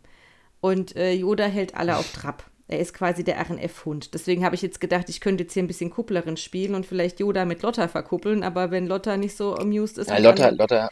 [0.61, 2.49] Und äh, Yoda hält alle auf Trab.
[2.67, 4.13] Er ist quasi der RNF-Hund.
[4.13, 7.19] Deswegen habe ich jetzt gedacht, ich könnte jetzt hier ein bisschen Kupplerin spielen und vielleicht
[7.19, 10.09] Yoda mit Lotta verkuppeln, aber wenn Lotta nicht so amused ist.
[10.09, 10.89] Ja, Lotta, Lotta,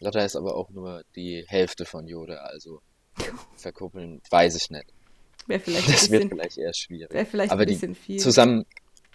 [0.00, 2.82] Lotta ist aber auch nur die Hälfte von Yoda, also
[3.56, 4.84] verkuppeln weiß ich nicht.
[5.46, 7.12] Wäre vielleicht das bisschen, wird vielleicht eher schwierig.
[7.14, 8.18] Wäre vielleicht aber ein bisschen viel.
[8.18, 8.66] Zusammen,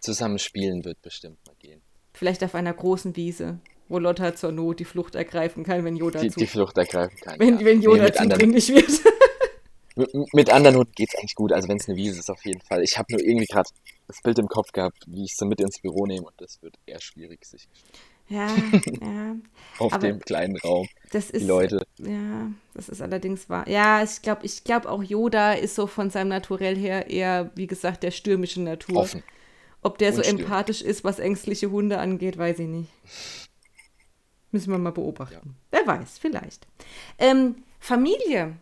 [0.01, 1.81] zusammen spielen wird bestimmt mal gehen.
[2.13, 6.21] Vielleicht auf einer großen Wiese, wo Lotta zur Not die Flucht ergreifen kann, wenn Yoda
[6.21, 7.39] die, zu, die Flucht ergreifen kann.
[7.39, 7.65] Wenn, ja.
[7.65, 8.89] wenn Yoda nee, zu dringlich wird.
[10.33, 12.61] Mit, anderen Hunden geht es eigentlich gut, also wenn es eine Wiese ist, auf jeden
[12.61, 12.83] Fall.
[12.83, 13.69] Ich habe nur irgendwie gerade
[14.07, 16.75] das Bild im Kopf gehabt, wie ich sie mit ins Büro nehme und das wird
[16.85, 17.67] eher schwierig sich.
[18.29, 18.47] Ja,
[19.01, 19.35] ja.
[19.79, 20.87] Auf Aber dem kleinen Raum.
[21.11, 21.85] Das ist, die Leute.
[21.97, 23.67] Ja, das ist allerdings wahr.
[23.69, 27.67] Ja, ich glaube ich glaub auch Yoda ist so von seinem Naturell her eher, wie
[27.67, 28.97] gesagt, der stürmischen Natur.
[28.97, 29.23] Offen.
[29.81, 32.89] Ob der so empathisch ist, was ängstliche Hunde angeht, weiß ich nicht.
[34.51, 35.55] Müssen wir mal beobachten.
[35.71, 35.85] Ja.
[35.85, 36.67] Wer weiß, vielleicht.
[37.19, 38.57] Ähm, Familie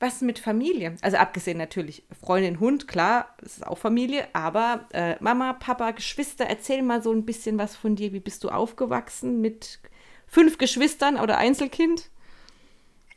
[0.00, 0.96] was mit Familie?
[1.02, 6.46] Also abgesehen natürlich Freundin, Hund, klar, das ist auch Familie, aber äh, Mama, Papa, Geschwister,
[6.46, 8.12] erzähl mal so ein bisschen was von dir.
[8.12, 9.78] Wie bist du aufgewachsen mit
[10.26, 12.10] fünf Geschwistern oder Einzelkind?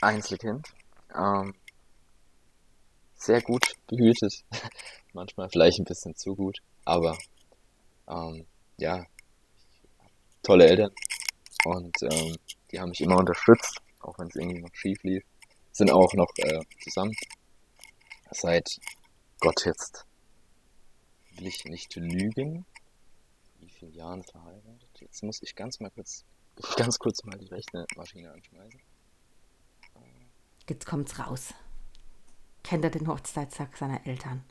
[0.01, 0.67] Einzelkind.
[1.15, 1.55] Ähm,
[3.15, 4.43] sehr gut behütet.
[5.13, 7.17] Manchmal vielleicht ein bisschen zu gut, aber
[8.09, 8.45] ähm,
[8.77, 9.05] ja,
[10.41, 10.91] tolle Eltern
[11.63, 12.35] und ähm,
[12.71, 15.23] die haben mich immer unterstützt, auch wenn es irgendwie noch schief lief
[15.73, 17.13] sind auch noch äh, zusammen.
[18.31, 18.79] Seit
[19.39, 20.05] Gott jetzt
[21.35, 22.65] will ich nicht lügen.
[23.59, 25.01] Wie viele Jahren verheiratet?
[25.01, 26.23] Jetzt muss ich ganz mal kurz,
[26.77, 28.79] ganz kurz mal die rechte Maschine anschmeißen.
[30.69, 31.53] Jetzt kommt's raus.
[32.63, 34.45] Kennt er den Hochzeitstag seiner Eltern?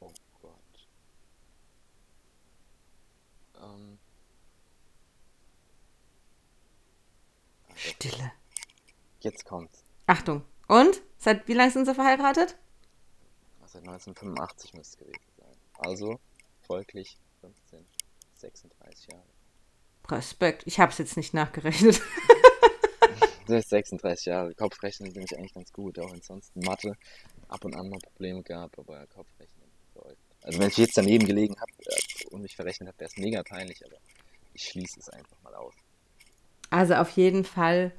[0.00, 0.88] Oh Gott.
[3.60, 3.98] Ähm.
[7.74, 8.32] Stille.
[9.20, 9.77] Jetzt kommt's.
[10.08, 10.42] Achtung.
[10.68, 11.02] Und?
[11.18, 12.56] Seit wie lange sind Sie verheiratet?
[13.66, 15.54] Seit 1985 müsste es gewesen sein.
[15.78, 16.18] Also
[16.66, 17.84] folglich 15,
[18.36, 19.22] 36 Jahre.
[20.08, 20.62] Respekt.
[20.66, 22.00] Ich habe es jetzt nicht nachgerechnet.
[23.46, 24.54] das ist 36 Jahre.
[24.54, 26.94] Kopfrechnen bin ich eigentlich ganz gut, auch wenn es sonst in Mathe
[27.48, 30.16] ab und an mal Probleme gab, aber Kopfrechnen läuft.
[30.42, 31.72] Also wenn ich jetzt daneben gelegen habe
[32.30, 33.96] und mich verrechnet habe, wäre es mega peinlich, aber
[34.54, 35.74] ich schließe es einfach mal aus.
[36.70, 37.92] Also auf jeden Fall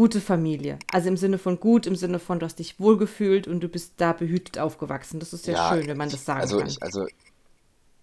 [0.00, 0.78] gute Familie.
[0.90, 3.92] Also im Sinne von gut, im Sinne von, du hast dich wohlgefühlt und du bist
[3.98, 5.20] da behütet aufgewachsen.
[5.20, 6.68] Das ist ja, ja schön, wenn man das sagen also kann.
[6.68, 7.06] Ich, also,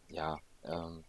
[0.10, 1.04] ja, ähm,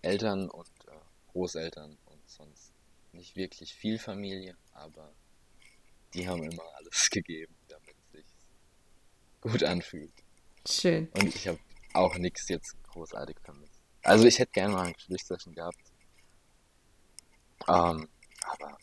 [0.00, 0.92] Eltern und äh,
[1.32, 2.72] Großeltern und sonst
[3.12, 5.12] nicht wirklich viel Familie, aber
[6.14, 8.24] die haben immer alles gegeben, damit es sich
[9.42, 10.14] gut anfühlt.
[10.66, 11.08] Schön.
[11.18, 11.58] Und ich habe
[11.92, 13.82] auch nichts jetzt großartig vermisst.
[14.04, 15.76] Also ich hätte gerne mal ein Geschwisterchen gehabt.
[17.68, 18.08] Ähm,
[18.40, 18.78] aber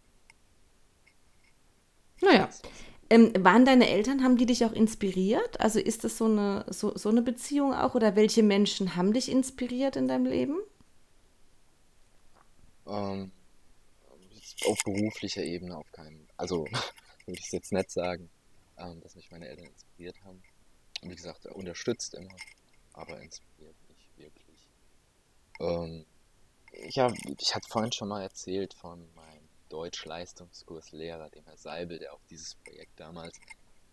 [2.22, 2.50] naja.
[3.10, 5.60] Ähm, waren deine Eltern, haben die dich auch inspiriert?
[5.60, 7.94] Also ist das so eine, so, so eine Beziehung auch?
[7.94, 10.58] Oder welche Menschen haben dich inspiriert in deinem Leben?
[12.88, 13.32] Ähm,
[14.66, 16.28] auf beruflicher Ebene auf keinen.
[16.38, 16.66] Also
[17.26, 18.30] würde ich es jetzt nicht sagen,
[18.78, 20.42] ähm, dass mich meine Eltern inspiriert haben.
[21.02, 22.36] Wie gesagt, er unterstützt immer,
[22.94, 24.70] aber inspiriert nicht wirklich.
[25.60, 26.06] Ähm,
[26.72, 29.31] ich, hab, ich hatte vorhin schon mal erzählt von meinem
[29.72, 33.40] Deutsch-Leistungskurslehrer, dem Herr Seibel, der auch dieses Projekt damals,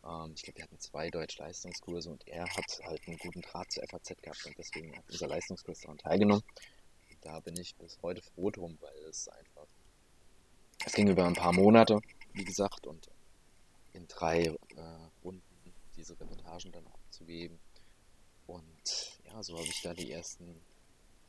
[0.05, 3.85] ähm, ich glaube, wir hatten zwei Deutsch-Leistungskurse und er hat halt einen guten Draht zur
[3.89, 6.43] FAZ gehabt und deswegen hat unser Leistungskurs daran teilgenommen.
[7.11, 9.67] Und da bin ich bis heute froh drum, weil es einfach,
[10.85, 12.01] es ging über ein paar Monate,
[12.33, 13.09] wie gesagt, und
[13.93, 14.57] in drei äh,
[15.25, 15.43] Runden
[15.97, 17.59] diese Reportagen dann abzugeben.
[18.47, 20.61] Und ja, so habe ich da die ersten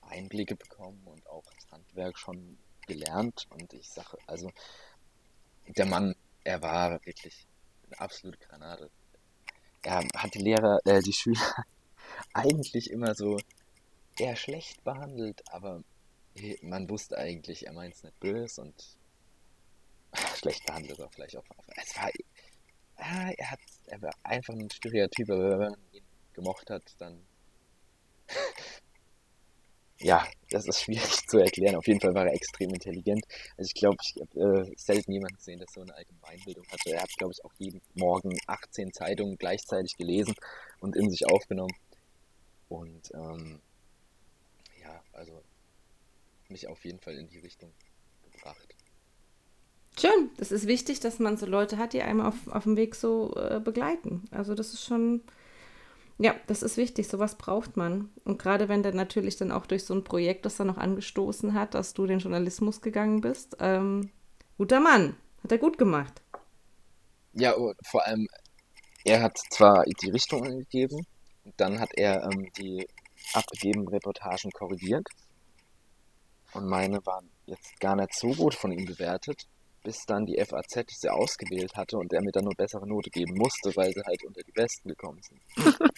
[0.02, 2.58] Einblicke bekommen und auch das Handwerk schon
[2.90, 4.52] gelernt und ich sage, also
[5.68, 7.48] der Mann, er war wirklich
[7.86, 8.90] eine absolute Granate.
[9.84, 11.66] Er hat die Lehrer, äh, die Schüler
[12.34, 13.38] eigentlich immer so
[14.18, 15.84] eher schlecht behandelt, aber
[16.62, 18.98] man wusste eigentlich, er meint es nicht böse und
[20.36, 21.46] schlecht behandelt war vielleicht auch.
[21.76, 22.10] Es war,
[22.98, 27.26] er hat, er war einfach ein Stereotyp, aber wenn man ihn gemocht hat, dann
[30.02, 31.76] ja, das ist schwierig zu erklären.
[31.76, 33.26] Auf jeden Fall war er extrem intelligent.
[33.58, 36.92] Also ich glaube, ich habe äh, selten jemanden gesehen, der so eine Allgemeinbildung hatte.
[36.92, 40.36] Er hat, glaube ich, auch jeden Morgen 18 Zeitungen gleichzeitig gelesen
[40.80, 41.76] und in sich aufgenommen.
[42.70, 43.60] Und ähm,
[44.82, 45.42] ja, also
[46.48, 47.72] mich auf jeden Fall in die Richtung
[48.32, 48.76] gebracht.
[50.00, 52.96] Schön, das ist wichtig, dass man so Leute hat, die einem auf, auf dem Weg
[52.96, 54.24] so äh, begleiten.
[54.32, 55.24] Also das ist schon
[56.22, 58.10] ja, das ist wichtig, sowas braucht man.
[58.26, 61.54] Und gerade wenn der natürlich dann auch durch so ein Projekt, das er noch angestoßen
[61.54, 64.12] hat, dass du den Journalismus gegangen bist, ähm,
[64.58, 66.22] guter Mann, hat er gut gemacht.
[67.34, 67.56] Ja,
[67.86, 68.28] vor allem,
[69.06, 71.06] er hat zwar die Richtung angegeben,
[71.56, 72.86] dann hat er ähm, die
[73.34, 75.08] abgegebenen Reportagen korrigiert.
[76.52, 79.48] Und meine waren jetzt gar nicht so gut von ihm bewertet
[79.84, 83.36] bis dann die FAZ sie ausgewählt hatte und er mir dann nur bessere Note geben
[83.36, 85.42] musste, weil sie halt unter die Besten gekommen sind.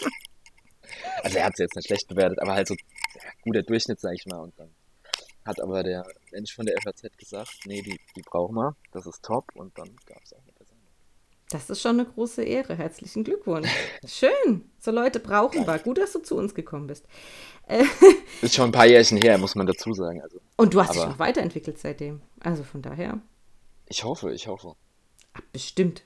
[1.24, 2.76] also er hat sie jetzt nicht schlecht bewertet, aber halt so
[3.44, 4.39] guter Durchschnitt, sag ich mal.
[4.39, 4.74] Und dann
[5.46, 9.24] hat aber der Mensch von der FAZ gesagt, nee, die, die brauchen wir, das ist
[9.24, 10.91] top und dann gab es auch eine bessere Note.
[11.50, 12.76] Das ist schon eine große Ehre.
[12.76, 13.70] Herzlichen Glückwunsch.
[14.06, 14.70] Schön.
[14.80, 15.80] So Leute brauchen wir.
[15.80, 17.06] Gut, dass du zu uns gekommen bist.
[18.41, 20.22] ist schon ein paar Jährchen her, muss man dazu sagen.
[20.22, 22.22] Also, und du hast dich noch weiterentwickelt seitdem.
[22.39, 23.22] Also von daher.
[23.91, 24.77] Ich hoffe, ich hoffe.
[25.51, 26.04] Bestimmt.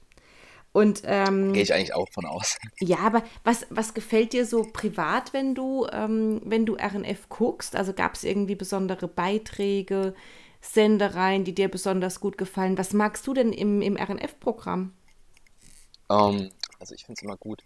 [0.71, 2.57] Und ähm, gehe ich eigentlich auch von aus.
[2.79, 7.75] Ja, aber was, was gefällt dir so privat, wenn du, ähm, wenn du RNF guckst?
[7.75, 10.15] Also gab es irgendwie besondere Beiträge,
[10.61, 12.75] Sendereien, die dir besonders gut gefallen?
[12.79, 14.91] Was magst du denn im, im RNF-Programm?
[16.09, 17.61] Ähm, also ich finde es immer gut,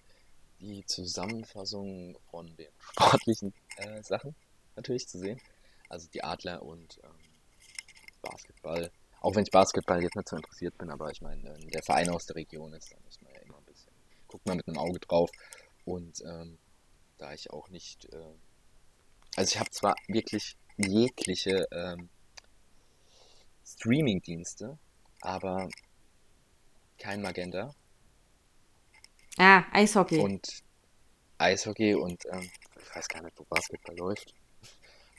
[0.60, 4.36] die Zusammenfassung von den sportlichen äh, Sachen
[4.75, 5.39] natürlich zu sehen.
[5.88, 7.12] Also die Adler und ähm,
[8.21, 8.91] Basketball.
[9.21, 12.25] Auch wenn ich Basketball jetzt nicht so interessiert bin, aber ich meine, der Verein aus
[12.25, 13.91] der Region ist, dann muss man ja immer ein bisschen,
[14.27, 15.29] guckt man mit einem Auge drauf.
[15.86, 16.58] Und ähm,
[17.17, 18.34] da ich auch nicht, äh,
[19.36, 22.10] also ich habe zwar wirklich jegliche ähm,
[23.65, 24.77] Streaming-Dienste,
[25.21, 25.69] aber
[26.97, 27.73] kein Magenta.
[29.38, 30.19] Ah, Eishockey.
[30.19, 30.63] Und
[31.38, 32.49] Eishockey und ähm,
[32.82, 34.34] ich weiß gar nicht, wo Basketball läuft.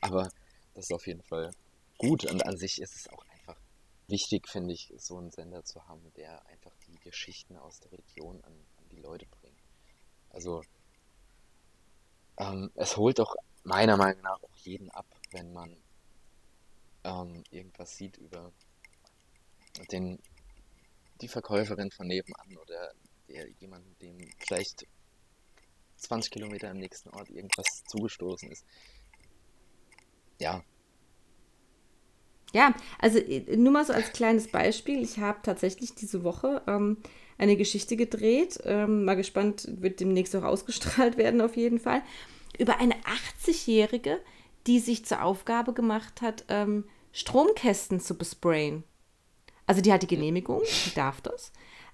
[0.01, 0.29] Aber
[0.75, 1.51] das ist auf jeden Fall
[1.99, 2.25] gut.
[2.27, 3.25] Und an sich ist es auch
[4.11, 8.43] wichtig, finde ich, so einen Sender zu haben, der einfach die Geschichten aus der Region
[8.43, 9.59] an, an die Leute bringt.
[10.31, 10.63] Also
[12.39, 15.77] ähm, es holt doch meiner Meinung nach auch jeden ab, wenn man
[17.05, 18.53] ähm, irgendwas sieht über
[19.93, 20.19] den,
[21.21, 22.93] die Verkäuferin von nebenan oder
[23.29, 24.87] der, jemanden, dem vielleicht
[25.97, 28.65] 20 Kilometer im nächsten Ort irgendwas zugestoßen ist.
[30.39, 30.65] Ja.
[32.53, 35.03] Ja, also äh, nur mal so als kleines Beispiel.
[35.03, 36.99] Ich habe tatsächlich diese Woche ähm,
[37.39, 38.59] eine Geschichte gedreht.
[38.65, 42.03] Ähm, mal gespannt, wird demnächst auch ausgestrahlt werden auf jeden Fall.
[42.59, 44.21] Über eine 80-Jährige,
[44.67, 48.85] die sich zur Aufgabe gemacht hat, ähm, Stromkästen zu besprayen.
[49.67, 51.53] Also die hat die Genehmigung, die darf das.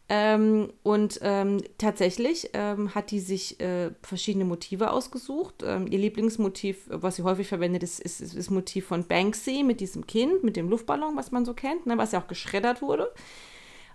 [0.09, 5.65] Ähm, und ähm, tatsächlich ähm, hat die sich äh, verschiedene Motive ausgesucht.
[5.65, 9.81] Ähm, ihr Lieblingsmotiv, was sie häufig verwendet, ist, ist, ist das Motiv von Banksy mit
[9.81, 13.13] diesem Kind, mit dem Luftballon, was man so kennt, ne, was ja auch geschreddert wurde.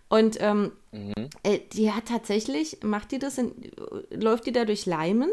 [0.09, 1.29] Und ähm, mhm.
[1.43, 3.53] äh, die hat tatsächlich, macht die das, in,
[4.09, 5.31] läuft die da durch Leimen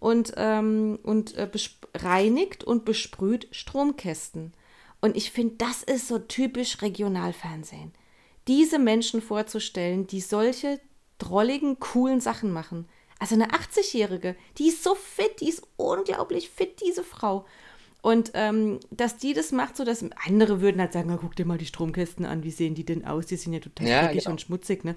[0.00, 1.48] und, ähm, und äh,
[1.94, 4.54] reinigt und besprüht Stromkästen.
[5.00, 7.92] Und ich finde, das ist so typisch Regionalfernsehen
[8.48, 10.80] diese Menschen vorzustellen, die solche
[11.18, 12.88] drolligen, coolen Sachen machen.
[13.18, 17.46] Also eine 80-Jährige, die ist so fit, die ist unglaublich fit, diese Frau.
[18.06, 21.58] Und ähm, dass die das macht, so dass andere würden halt sagen, guck dir mal
[21.58, 23.26] die Stromkästen an, wie sehen die denn aus?
[23.26, 24.30] Die sind ja total ja, genau.
[24.30, 24.94] und schmutzig, ne?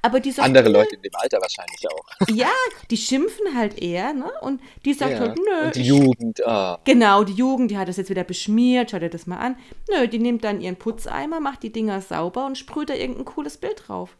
[0.00, 2.28] Aber die sagt, andere Leute in dem Alter wahrscheinlich auch.
[2.32, 2.52] Ja,
[2.88, 4.30] die schimpfen halt eher, ne?
[4.42, 5.18] Und die sagt ja.
[5.18, 5.66] halt, nö.
[5.66, 6.78] Und die Jugend, ah.
[6.84, 9.56] Genau, die Jugend, die hat das jetzt wieder beschmiert, schau dir das mal an.
[9.90, 13.56] Nö, die nimmt dann ihren Putzeimer, macht die Dinger sauber und sprüht da irgendein cooles
[13.56, 14.16] Bild drauf.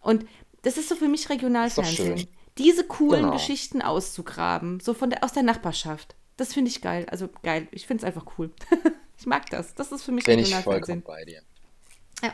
[0.00, 0.26] Und
[0.62, 2.26] das ist so für mich Regionalfernsehen.
[2.58, 3.34] Diese coolen genau.
[3.34, 6.16] Geschichten auszugraben, so von der, aus der Nachbarschaft.
[6.40, 7.04] Das finde ich geil.
[7.10, 7.68] Also geil.
[7.70, 8.50] Ich finde es einfach cool.
[9.18, 9.74] ich mag das.
[9.74, 11.42] Das ist für mich Bin ich vollkommen bei dir.
[12.22, 12.32] Ja.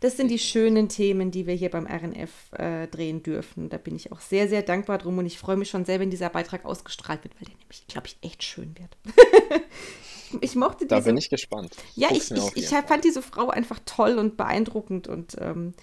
[0.00, 3.68] Das sind die schönen Themen, die wir hier beim RNF äh, drehen dürfen.
[3.68, 6.08] Da bin ich auch sehr, sehr dankbar drum und ich freue mich schon sehr, wenn
[6.08, 8.96] dieser Beitrag ausgestrahlt wird, weil der nämlich, glaube ich, echt schön wird.
[10.40, 10.88] ich mochte diese.
[10.88, 11.76] Da bin ich gespannt.
[11.94, 15.74] Ja, ich, ich, ich fand diese Frau einfach toll und beeindruckend und ähm,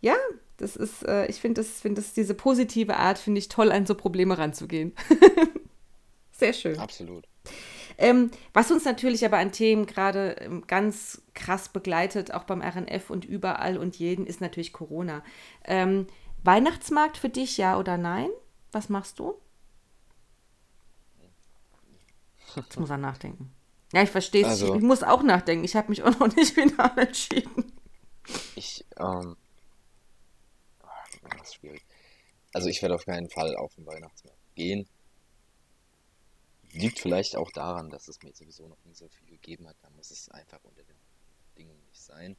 [0.00, 0.16] ja,
[0.56, 3.84] das ist, äh, ich finde das, find das, diese positive Art, finde ich toll, an
[3.84, 4.94] so Probleme ranzugehen.
[6.38, 6.78] Sehr schön.
[6.78, 7.26] Absolut.
[7.98, 13.10] Ähm, was uns natürlich aber an Themen gerade ähm, ganz krass begleitet, auch beim RNF
[13.10, 15.24] und überall und jeden, ist natürlich Corona.
[15.64, 16.06] Ähm,
[16.44, 18.30] Weihnachtsmarkt für dich, ja oder nein?
[18.70, 19.34] Was machst du?
[22.54, 23.52] Jetzt muss er nachdenken.
[23.92, 24.48] Ja, ich verstehe es.
[24.48, 25.64] Also, ich muss auch nachdenken.
[25.64, 27.72] Ich habe mich auch noch nicht final entschieden.
[28.54, 29.36] Ich, ähm.
[31.30, 31.84] Das ist schwierig.
[32.52, 34.86] Also, ich werde auf keinen Fall auf den Weihnachtsmarkt gehen.
[36.78, 39.76] Liegt vielleicht auch daran, dass es mir sowieso noch nie so viel gegeben hat.
[39.82, 40.96] Da muss es einfach unter den
[41.52, 42.36] Bedingungen nicht sein.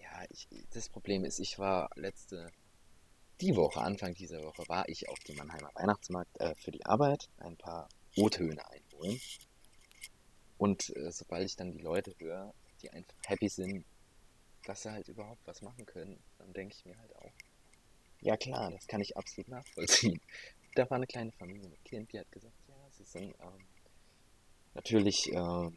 [0.00, 2.50] Ja, ich, das Problem ist, ich war letzte,
[3.40, 7.28] die Woche, Anfang dieser Woche, war ich auf dem Mannheimer Weihnachtsmarkt äh, für die Arbeit
[7.38, 9.20] ein paar O-Töne einholen.
[10.58, 13.84] Und äh, sobald ich dann die Leute höre, die einfach happy sind,
[14.64, 17.32] dass sie halt überhaupt was machen können, dann denke ich mir halt auch,
[18.20, 20.20] ja klar, das kann ich absolut nachvollziehen.
[20.76, 23.66] Da war eine kleine Familie mit Kind, die hat gesagt, ja, sie sind ähm,
[24.72, 25.70] natürlich äh,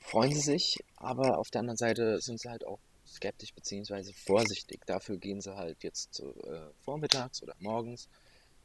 [0.00, 4.12] freuen sie sich, aber auf der anderen Seite sind sie halt auch skeptisch bzw.
[4.12, 4.84] vorsichtig.
[4.86, 8.08] Dafür gehen sie halt jetzt äh, vormittags oder morgens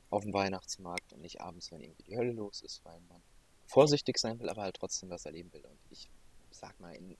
[0.10, 3.22] auf den Weihnachtsmarkt und nicht abends, wenn irgendwie die Hölle los ist, weil man
[3.66, 5.64] vorsichtig sein will, aber halt trotzdem was erleben will.
[5.66, 6.10] Und ich
[6.52, 7.18] sag mal, in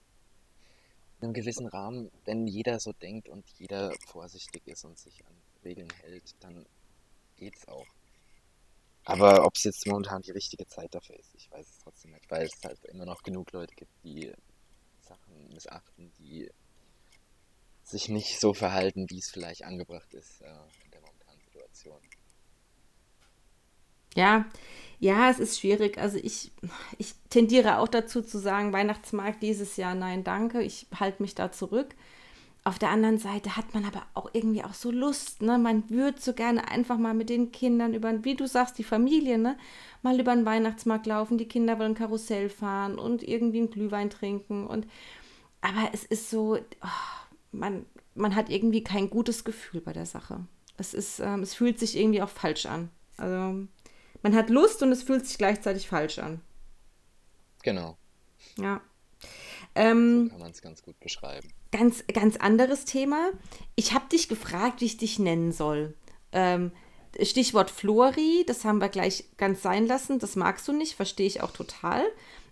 [1.22, 5.88] einem gewissen Rahmen, wenn jeder so denkt und jeder vorsichtig ist und sich an Regeln
[6.02, 6.66] hält, dann
[7.36, 7.86] geht's auch.
[9.04, 12.30] Aber ob es jetzt momentan die richtige Zeit dafür ist, ich weiß es trotzdem nicht,
[12.30, 14.32] weil es halt immer noch genug Leute gibt, die
[15.00, 16.50] Sachen missachten, die
[17.82, 20.46] sich nicht so verhalten, wie es vielleicht angebracht ist äh,
[20.84, 22.00] in der momentanen Situation.
[24.14, 24.46] Ja,
[25.00, 25.98] ja, es ist schwierig.
[25.98, 26.52] Also ich,
[26.98, 31.50] ich tendiere auch dazu zu sagen, Weihnachtsmarkt dieses Jahr, nein, danke, ich halte mich da
[31.50, 31.94] zurück.
[32.62, 35.58] Auf der anderen Seite hat man aber auch irgendwie auch so Lust, ne?
[35.58, 39.38] Man würde so gerne einfach mal mit den Kindern über, wie du sagst, die Familie,
[39.38, 39.56] ne?
[40.02, 44.66] Mal über den Weihnachtsmarkt laufen, die Kinder wollen Karussell fahren und irgendwie einen Glühwein trinken
[44.66, 44.86] und
[45.62, 50.40] aber es ist so, oh, man, man hat irgendwie kein gutes Gefühl bei der Sache.
[50.76, 52.90] Es ist, ähm, es fühlt sich irgendwie auch falsch an.
[53.16, 53.66] Also
[54.22, 56.40] man hat Lust und es fühlt sich gleichzeitig falsch an.
[57.62, 57.96] Genau.
[58.56, 58.80] Ja.
[59.74, 61.48] Ähm, so kann man es ganz gut beschreiben.
[61.70, 63.30] Ganz, ganz anderes Thema.
[63.76, 65.94] Ich habe dich gefragt, wie ich dich nennen soll.
[66.32, 66.72] Ähm,
[67.20, 70.18] Stichwort Flori, das haben wir gleich ganz sein lassen.
[70.18, 72.04] Das magst du nicht, verstehe ich auch total.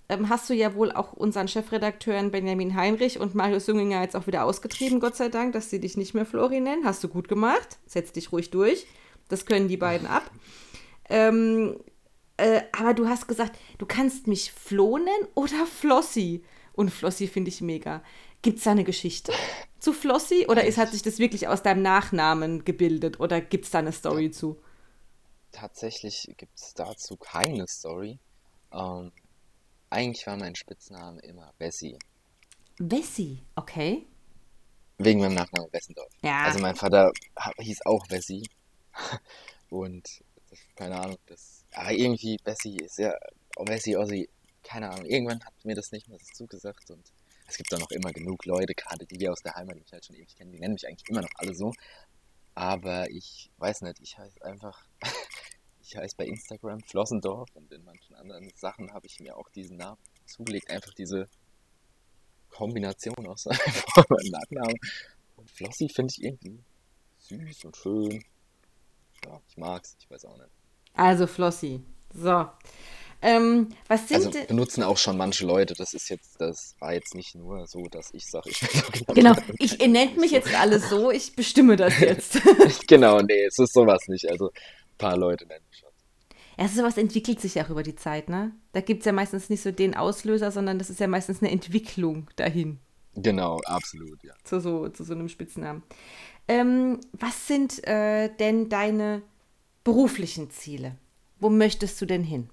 [0.09, 4.27] Ähm, hast du ja wohl auch unseren Chefredakteuren Benjamin Heinrich und Marius Junginger jetzt auch
[4.27, 6.85] wieder ausgetrieben, Gott sei Dank, dass sie dich nicht mehr Flori nennen.
[6.85, 7.79] Hast du gut gemacht.
[7.87, 8.87] Setz dich ruhig durch.
[9.29, 10.29] Das können die beiden ab.
[11.09, 11.77] Ähm,
[12.41, 16.45] äh, aber du hast gesagt, du kannst mich Flo nennen oder Flossi.
[16.73, 18.03] Und Flossi finde ich mega.
[18.43, 19.33] Gibt es da eine Geschichte
[19.81, 23.71] zu Flossi oder ist, hat sich das wirklich aus deinem Nachnamen gebildet oder gibt es
[23.71, 24.61] da eine Story zu?
[25.53, 28.19] Tatsächlich gibt es dazu keine Story.
[28.73, 29.13] Ähm,
[29.91, 31.99] eigentlich war mein Spitzname immer Bessie.
[32.79, 34.07] Bessie, okay.
[34.99, 36.13] Wegen meinem Nachnamen Wessendorf.
[36.23, 36.45] Ja.
[36.45, 37.13] Also mein Vater
[37.59, 38.47] hieß auch Bessie.
[39.71, 41.60] Und das, keine Ahnung, das.
[41.73, 43.15] Aber irgendwie Bessie ist ja.
[43.57, 44.29] Oh, Bessie, Ossi,
[44.63, 45.07] keine Ahnung.
[45.07, 47.13] Irgendwann hat mir das nicht mehr so zugesagt und
[47.47, 49.93] es gibt da noch immer genug Leute, gerade die hier aus der Heimat, die mich
[49.93, 51.73] halt schon ewig kennen, die nennen mich eigentlich immer noch alle so.
[52.55, 54.85] Aber ich weiß nicht, ich heiße einfach,
[55.83, 59.79] ich heiße bei Instagram Flossendorf und in manchen anderen Sachen habe ich mir auch diesen
[59.79, 60.71] Namen zugelegt.
[60.71, 61.29] Einfach diese
[62.51, 63.47] Kombination aus
[64.09, 64.79] meinem Nachnamen
[65.37, 66.63] und Flossi finde ich irgendwie
[67.19, 68.25] süß und schön.
[69.25, 70.60] Ja, ich mag's, ich weiß auch nicht.
[70.95, 71.81] Also Flossi.
[72.15, 72.47] So.
[73.23, 75.75] Ähm, was sind also benutzen auch schon manche Leute.
[75.75, 78.69] Das ist jetzt, das war jetzt nicht nur so, dass ich sage, ich bin
[79.07, 82.41] so Genau, ich ihr nennt mich jetzt alles so, ich bestimme das jetzt.
[82.87, 84.31] genau, nee, es ist sowas nicht.
[84.31, 85.91] Also ein paar Leute nennen mich schon.
[86.59, 88.53] Ja, sowas entwickelt sich auch über die Zeit, ne?
[88.73, 91.51] Da gibt es ja meistens nicht so den Auslöser, sondern das ist ja meistens eine
[91.51, 92.79] Entwicklung dahin.
[93.15, 94.33] Genau, absolut, ja.
[94.45, 95.83] Zu so, zu so einem Spitznamen.
[96.49, 99.23] Ähm, was sind äh, denn deine
[99.91, 100.97] beruflichen Ziele?
[101.41, 102.51] Wo möchtest du denn hin?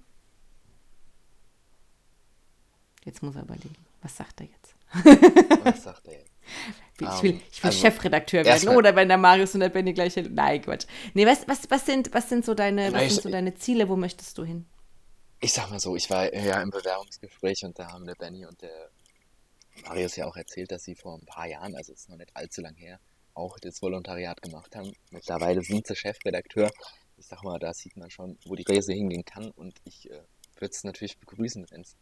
[3.04, 3.76] Jetzt muss er überlegen.
[4.02, 4.74] Was sagt er jetzt?
[5.64, 6.32] Was sagt er jetzt?
[7.00, 8.70] Ich will, ähm, ich will also Chefredakteur werden.
[8.70, 10.16] Oder wenn der Marius und der Benny gleich.
[10.16, 10.86] Nein, Quatsch.
[11.14, 13.88] Nee, was, was, was, sind, was, sind, so deine, was sind so deine Ziele?
[13.88, 14.66] Wo möchtest du hin?
[15.38, 18.60] Ich sag mal so, ich war ja im Bewerbungsgespräch und da haben der Benny und
[18.62, 18.90] der
[19.84, 22.34] Marius ja auch erzählt, dass sie vor ein paar Jahren, also es ist noch nicht
[22.34, 22.98] allzu lang her,
[23.34, 24.92] auch das Volontariat gemacht haben.
[25.12, 26.68] Mittlerweile sind sie Chefredakteur.
[27.18, 30.22] Ich sag mal, da sieht man schon, wo die Reise hingehen kann und ich äh,
[30.54, 31.96] würde es natürlich begrüßen, wenn es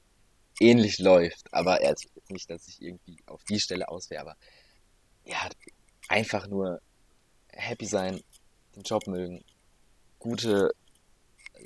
[0.60, 1.52] ähnlich läuft.
[1.52, 4.36] Aber er jetzt nicht, dass ich irgendwie auf die Stelle auswäre, aber
[5.24, 5.48] ja,
[6.08, 6.80] einfach nur
[7.48, 8.22] happy sein,
[8.74, 9.44] den Job mögen,
[10.18, 10.72] gute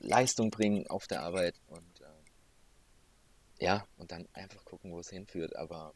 [0.01, 5.55] Leistung bringen auf der Arbeit und äh, ja, und dann einfach gucken, wo es hinführt.
[5.57, 5.93] Aber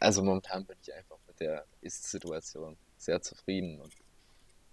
[0.00, 3.94] also momentan bin ich einfach mit der Ist-Situation sehr zufrieden und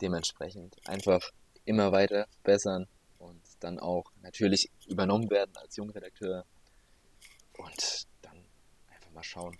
[0.02, 1.32] dementsprechend einfach
[1.66, 2.88] immer weiter verbessern
[3.20, 6.45] und dann auch natürlich übernommen werden als Jungredakteur
[7.57, 8.38] und dann
[8.89, 9.55] einfach mal schauen.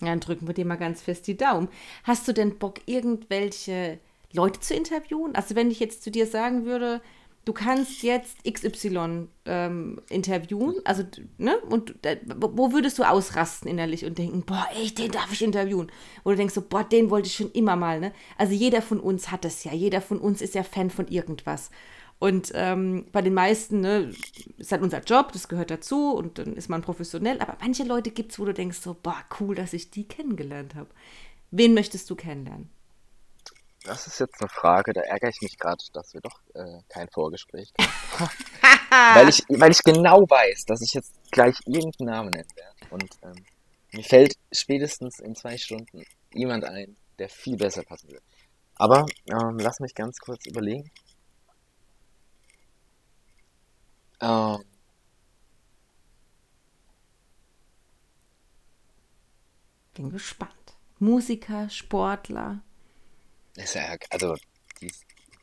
[0.00, 1.68] Dann drücken wir dir mal ganz fest die Daumen.
[2.02, 3.98] Hast du denn Bock, irgendwelche
[4.32, 5.34] Leute zu interviewen?
[5.34, 7.00] Also wenn ich jetzt zu dir sagen würde,
[7.44, 11.02] du kannst jetzt XY ähm, interviewen, also,
[11.38, 15.42] ne, und äh, wo würdest du ausrasten innerlich und denken, boah, echt, den darf ich
[15.42, 15.90] interviewen?
[16.24, 18.12] Oder denkst du, boah, den wollte ich schon immer mal, ne?
[18.38, 21.70] Also jeder von uns hat das ja, jeder von uns ist ja Fan von irgendwas.
[22.18, 24.10] Und ähm, bei den meisten ne,
[24.56, 27.40] ist halt unser Job, das gehört dazu und dann ist man professionell.
[27.40, 30.74] Aber manche Leute gibt es, wo du denkst so, boah, cool, dass ich die kennengelernt
[30.74, 30.88] habe.
[31.50, 32.70] Wen möchtest du kennenlernen?
[33.84, 37.06] Das ist jetzt eine Frage, da ärgere ich mich gerade, dass wir doch äh, kein
[37.10, 37.70] Vorgespräch
[38.18, 38.30] haben.
[39.14, 42.94] weil, ich, weil ich genau weiß, dass ich jetzt gleich irgendeinen Namen nennen werde.
[42.94, 43.44] Und ähm,
[43.92, 48.22] mir fällt spätestens in zwei Stunden jemand ein, der viel besser passen wird.
[48.76, 50.90] Aber ähm, lass mich ganz kurz überlegen.
[54.20, 54.64] Ähm,
[59.92, 60.50] Bin gespannt.
[60.98, 62.62] Musiker, Sportler.
[63.56, 64.36] Ja, also
[64.80, 64.92] die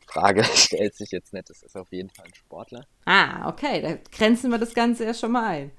[0.05, 1.49] Frage stellt sich jetzt nicht.
[1.49, 2.85] Das ist auf jeden Fall ein Sportler.
[3.05, 3.81] Ah, okay.
[3.81, 5.71] Da grenzen wir das Ganze ja schon mal ein.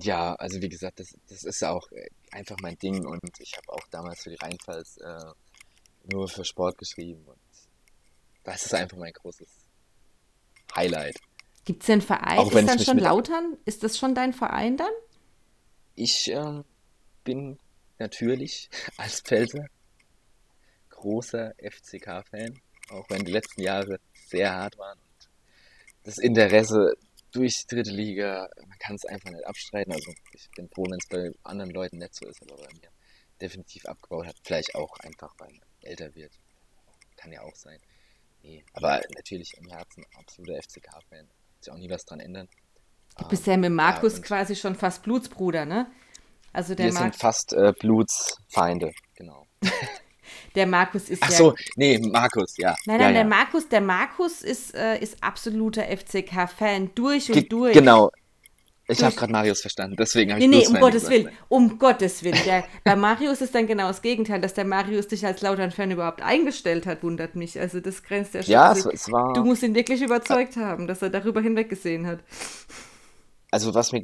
[0.00, 3.72] Ja, also wie gesagt, das, das ist auch äh, einfach mein Ding und ich habe
[3.72, 7.38] auch damals für die Rheinpfalz äh, nur für Sport geschrieben und
[8.42, 9.48] das ist einfach mein großes
[10.74, 11.20] Highlight.
[11.64, 12.38] Gibt es denn einen Verein?
[12.38, 13.56] Auch ist dann schon Lautern?
[13.64, 14.90] Ist das schon dein Verein dann?
[15.94, 16.64] Ich ähm,
[17.22, 17.58] bin
[17.98, 19.64] natürlich als Pfälzer
[21.04, 22.58] großer FCK-Fan,
[22.90, 24.98] auch wenn die letzten Jahre sehr hart waren.
[24.98, 25.28] Und
[26.04, 26.94] das Interesse
[27.30, 29.92] durch die dritte Liga, man kann es einfach nicht abstreiten.
[29.92, 32.88] Also ich bin froh, wenn es bei anderen Leuten nicht so ist, aber bei mir
[33.40, 34.36] definitiv abgebaut hat.
[34.44, 36.32] Vielleicht auch einfach, weil man älter wird.
[37.16, 37.78] Kann ja auch sein.
[38.42, 41.26] Nee, aber natürlich im Herzen absoluter FCK-Fan.
[41.28, 42.48] Wird sich auch nie was dran ändern.
[43.18, 45.90] Du bist ja mit Markus und- quasi schon fast Blutsbruder, ne?
[46.52, 49.44] Also der, Wir Mar sind fast äh, Blutsfeinde, genau.
[50.54, 51.36] der Markus ist Ach ja.
[51.36, 52.74] so, nee, Markus, ja.
[52.86, 53.28] Nein, ja, nein, der ja.
[53.28, 57.74] Markus, der Markus ist, äh, ist absoluter FCK-Fan durch und Ge durch.
[57.74, 58.10] Genau.
[58.86, 61.10] Ich habe gerade Marius verstanden, deswegen habe Nee, ich nee, um Blutsfeinde Gottes.
[61.10, 61.38] Willen.
[61.48, 62.38] Um Gottes Willen.
[62.44, 66.20] Der, bei Marius ist dann genau das Gegenteil, dass der Marius dich als Lautern-Fan überhaupt
[66.20, 67.58] eingestellt hat, wundert mich.
[67.58, 68.52] Also das grenzt ja schon.
[68.52, 69.32] Ja, es, es war.
[69.32, 72.18] du musst ihn wirklich überzeugt haben, dass er darüber hinweggesehen hat.
[73.50, 74.02] Also was mir,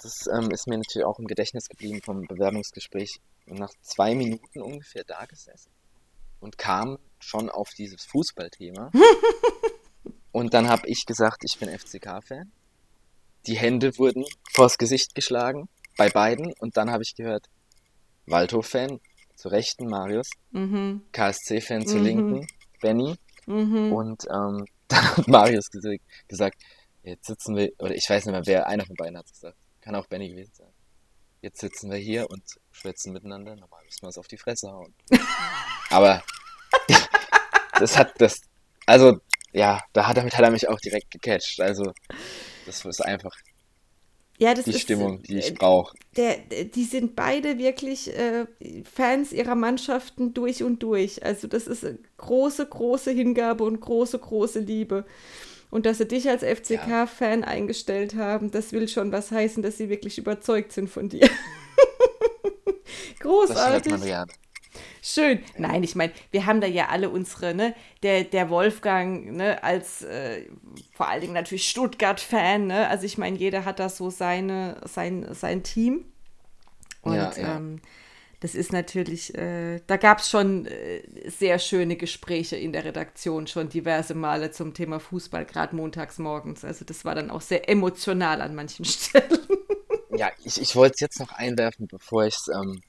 [0.00, 3.20] das ähm, ist mir natürlich auch im Gedächtnis geblieben vom Bewerbungsgespräch.
[3.46, 5.72] Nach zwei Minuten ungefähr da gesessen
[6.40, 8.90] und kam schon auf dieses Fußballthema.
[10.32, 12.50] und dann habe ich gesagt, ich bin FCK-Fan.
[13.46, 17.46] Die Hände wurden vors Gesicht geschlagen bei beiden und dann habe ich gehört,
[18.26, 19.00] Waldhof-Fan
[19.34, 22.04] zur rechten Marius, Mhm, KSC-Fan zur Mhm.
[22.04, 22.46] linken
[22.80, 23.16] Benny
[23.46, 23.92] mhm.
[23.92, 26.60] und ähm, dann hat Marius gesagt, gesagt,
[27.02, 29.56] jetzt sitzen wir, oder ich weiß nicht mehr, wer, einer von beiden hat es gesagt.
[29.80, 30.68] Kann auch Benny gewesen sein.
[31.42, 33.56] Jetzt sitzen wir hier und schwätzen miteinander.
[33.56, 34.94] Normal müssen wir uns auf die Fresse hauen.
[35.90, 36.22] Aber
[37.78, 38.40] das hat das,
[38.86, 39.18] also
[39.52, 41.60] ja, da hat, damit hat er mich auch direkt gecatcht.
[41.60, 41.92] Also
[42.64, 43.32] das ist einfach
[44.38, 45.94] Ja, das die ist, Stimmung, die äh, ich brauche.
[46.16, 48.46] der, der- die sind beide wirklich äh,
[48.90, 51.24] Fans ihrer Mannschaften durch und durch.
[51.24, 55.04] Also das ist eine große, große Hingabe und große, große Liebe.
[55.70, 59.88] Und dass sie dich als FCK-Fan eingestellt haben, das will schon was heißen, dass sie
[59.88, 61.28] wirklich überzeugt sind von dir.
[63.20, 63.94] Großartig.
[65.02, 65.40] Schön.
[65.56, 67.74] Nein, ich meine, wir haben da ja alle unsere, ne?
[68.02, 70.46] Der, der Wolfgang, ne, als äh,
[70.92, 72.88] vor allen Dingen natürlich Stuttgart-Fan, ne?
[72.88, 76.04] Also ich meine, jeder hat da so seine, sein, sein Team.
[77.02, 77.56] Und Ja, ja.
[77.56, 77.80] Ähm,
[78.40, 83.46] das ist natürlich, äh, da gab es schon äh, sehr schöne Gespräche in der Redaktion,
[83.46, 86.64] schon diverse Male zum Thema Fußball, gerade montags morgens.
[86.64, 89.38] Also das war dann auch sehr emotional an manchen Stellen.
[90.08, 92.82] Ja, ich, ich wollte es jetzt noch einwerfen, bevor ich es ähm,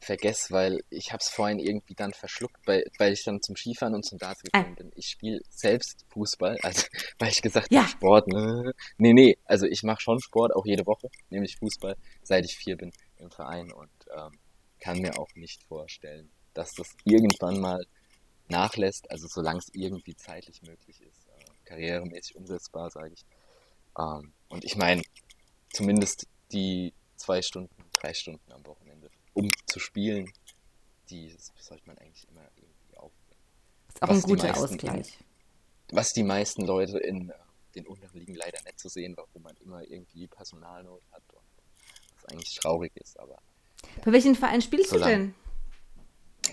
[0.00, 3.94] vergesse, weil ich habe es vorhin irgendwie dann verschluckt, weil, weil ich dann zum Skifahren
[3.94, 4.92] und zum Darts gekommen bin.
[4.96, 6.84] Ich spiele selbst Fußball, also
[7.18, 7.82] weil ich gesagt Ja.
[7.82, 8.72] habe, Sport, ne?
[8.98, 12.76] Nee, nee, also ich mache schon Sport, auch jede Woche, nämlich Fußball, seit ich vier
[12.76, 14.32] bin im Verein und ähm,
[14.84, 17.86] kann mir auch nicht vorstellen, dass das irgendwann mal
[18.48, 23.24] nachlässt, also solange es irgendwie zeitlich möglich ist, äh, karrieremäßig umsetzbar, sage ich.
[23.98, 25.00] Ähm, und ich meine,
[25.72, 30.30] zumindest die zwei Stunden, drei Stunden am Wochenende, um zu spielen,
[31.08, 33.40] die sollte man eigentlich immer irgendwie aufbringen.
[33.88, 35.18] Ist auch Was ein guter meisten Ausgleich.
[35.92, 37.34] Was die meisten Leute in äh,
[37.74, 41.42] den unteren Ligen leider nicht zu sehen, warum man immer irgendwie Personalnot hat und
[42.16, 43.40] was eigentlich traurig ist, aber
[44.04, 45.34] Bei welchem Verein spielst So du denn?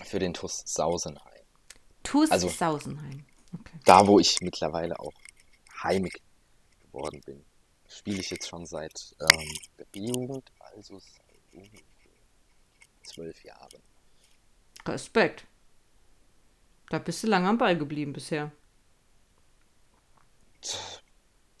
[0.04, 1.42] für den TuS Sausenheim.
[2.02, 3.24] TuS Also- Sausenheim.
[3.54, 3.78] Okay.
[3.84, 5.12] Da, wo ich mittlerweile auch
[5.82, 6.20] heimig
[6.86, 7.44] geworden bin,
[7.88, 11.82] spiele ich jetzt schon seit ähm, der B-Jugend, also seit ungefähr
[13.04, 13.82] zwölf Jahren.
[14.86, 15.46] Respekt.
[16.88, 18.50] Da bist du lange am Ball geblieben bisher.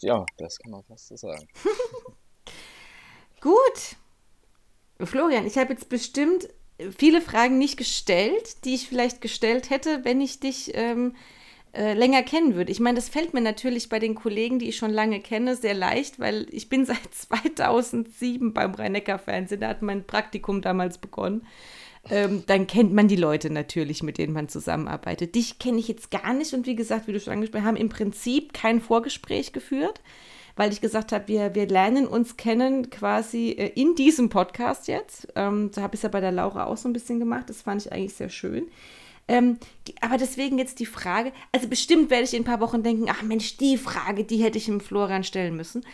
[0.00, 1.46] Ja, das kann man fast so sagen.
[5.06, 6.48] Florian, ich habe jetzt bestimmt
[6.96, 11.14] viele Fragen nicht gestellt, die ich vielleicht gestellt hätte, wenn ich dich ähm,
[11.74, 12.70] äh, länger kennen würde.
[12.70, 15.74] Ich meine, das fällt mir natürlich bei den Kollegen, die ich schon lange kenne, sehr
[15.74, 21.46] leicht, weil ich bin seit 2007 beim Rhein-Neckar-Fernsehen, da hat mein Praktikum damals begonnen.
[22.10, 25.36] Ähm, dann kennt man die Leute natürlich, mit denen man zusammenarbeitet.
[25.36, 27.76] Dich kenne ich jetzt gar nicht und wie gesagt, wie du schon angesprochen hast, haben
[27.76, 30.00] im Prinzip kein Vorgespräch geführt,
[30.56, 35.28] weil ich gesagt habe, wir, wir lernen uns kennen quasi äh, in diesem Podcast jetzt.
[35.36, 37.48] Ähm, so habe ich es ja bei der Laura auch so ein bisschen gemacht.
[37.48, 38.68] Das fand ich eigentlich sehr schön.
[39.28, 42.82] Ähm, die, aber deswegen jetzt die Frage, also bestimmt werde ich in ein paar Wochen
[42.82, 45.84] denken, ach Mensch, die Frage, die hätte ich dem Florian stellen müssen.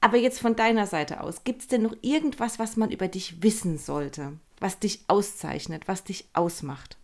[0.00, 3.42] Aber jetzt von deiner Seite aus, gibt es denn noch irgendwas, was man über dich
[3.42, 4.38] wissen sollte?
[4.58, 6.96] Was dich auszeichnet, was dich ausmacht?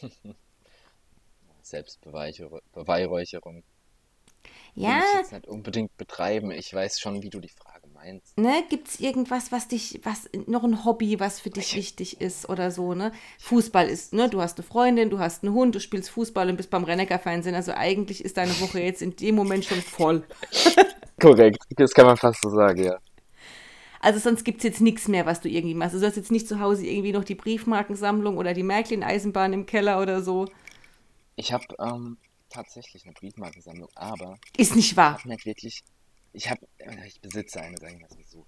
[1.62, 3.62] Selbstbeweihräucherung
[4.82, 6.50] will Ja, ich jetzt nicht unbedingt betreiben.
[6.50, 8.36] Ich weiß schon, wie du die Frage meinst.
[8.36, 8.36] eins.
[8.36, 12.48] Ne, gibt es irgendwas, was dich, was, noch ein Hobby, was für dich wichtig ist
[12.48, 13.12] oder so, ne?
[13.38, 16.56] Fußball ist, ne, du hast eine Freundin, du hast einen Hund, du spielst Fußball und
[16.56, 20.24] bist beim Rennecker-Fernsehen, also eigentlich ist deine Woche jetzt in dem Moment schon voll.
[21.20, 22.98] Korrekt, das kann man fast so sagen, ja.
[24.00, 25.94] Also sonst gibt es jetzt nichts mehr, was du irgendwie machst.
[25.94, 30.00] Du hast jetzt nicht zu Hause irgendwie noch die Briefmarkensammlung oder die Märklin-Eisenbahn im Keller
[30.02, 30.46] oder so.
[31.36, 32.18] Ich habe ähm,
[32.54, 34.38] tatsächlich eine Briefmarkensammlung, aber...
[34.56, 35.18] Ist nicht wahr.
[35.18, 35.84] Ich habe wirklich...
[36.32, 36.66] Ich habe...
[37.06, 38.46] Ich besitze eine, sagen wir mal so.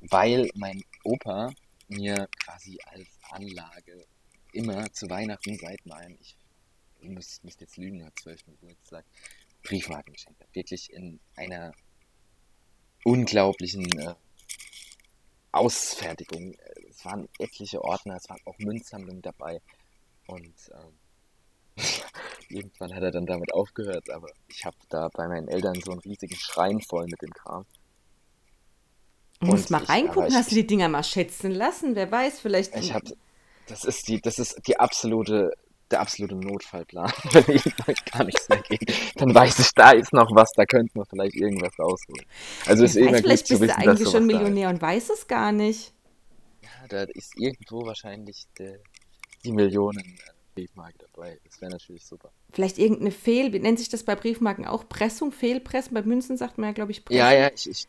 [0.00, 1.52] Weil mein Opa
[1.88, 4.06] mir quasi als Anlage
[4.52, 6.18] immer zu Weihnachten seit meinem...
[6.20, 6.36] Ich
[7.00, 8.44] müsste müsst jetzt lügen, hat 12.
[8.46, 9.04] Geburtstag
[9.62, 10.54] Briefmarken geschenkt hat.
[10.54, 11.72] Wirklich in einer
[13.04, 13.98] unglaublichen...
[13.98, 14.14] Äh,
[15.52, 16.54] Ausfertigung.
[16.88, 19.60] Es waren etliche Ordner, es waren auch Münzsammlungen dabei.
[20.26, 20.98] Und ähm,
[22.48, 26.00] irgendwann hat er dann damit aufgehört, aber ich habe da bei meinen Eltern so einen
[26.00, 27.64] riesigen Schrein voll mit dem Kram.
[29.40, 31.94] Du musst mal reingucken, hast du die Dinger mal schätzen lassen?
[31.94, 32.76] Wer weiß, vielleicht.
[32.76, 33.02] Ich hab,
[33.66, 35.52] das ist die, das ist die absolute
[35.90, 37.10] der absolute Notfallplan.
[37.32, 40.96] Wenn irgendwann gar nichts mehr geht, dann weiß ich, da ist noch was, da könnte
[40.96, 42.24] man vielleicht irgendwas rausholen.
[42.66, 45.92] Also ist immer vielleicht gut bist du eigentlich schon Millionär und weiß es gar nicht.
[46.62, 48.78] Ja, da ist irgendwo wahrscheinlich der,
[49.44, 50.18] die Millionen
[50.60, 51.38] Briefmarke dabei.
[51.44, 52.30] Das wäre natürlich super.
[52.52, 54.88] Vielleicht irgendeine Fehl, wie nennt sich das bei Briefmarken auch?
[54.88, 55.94] Pressung, Fehlpressen?
[55.94, 57.18] Bei Münzen sagt man ja, glaube ich, Pressung.
[57.18, 57.86] Ja, ja, ich, ich,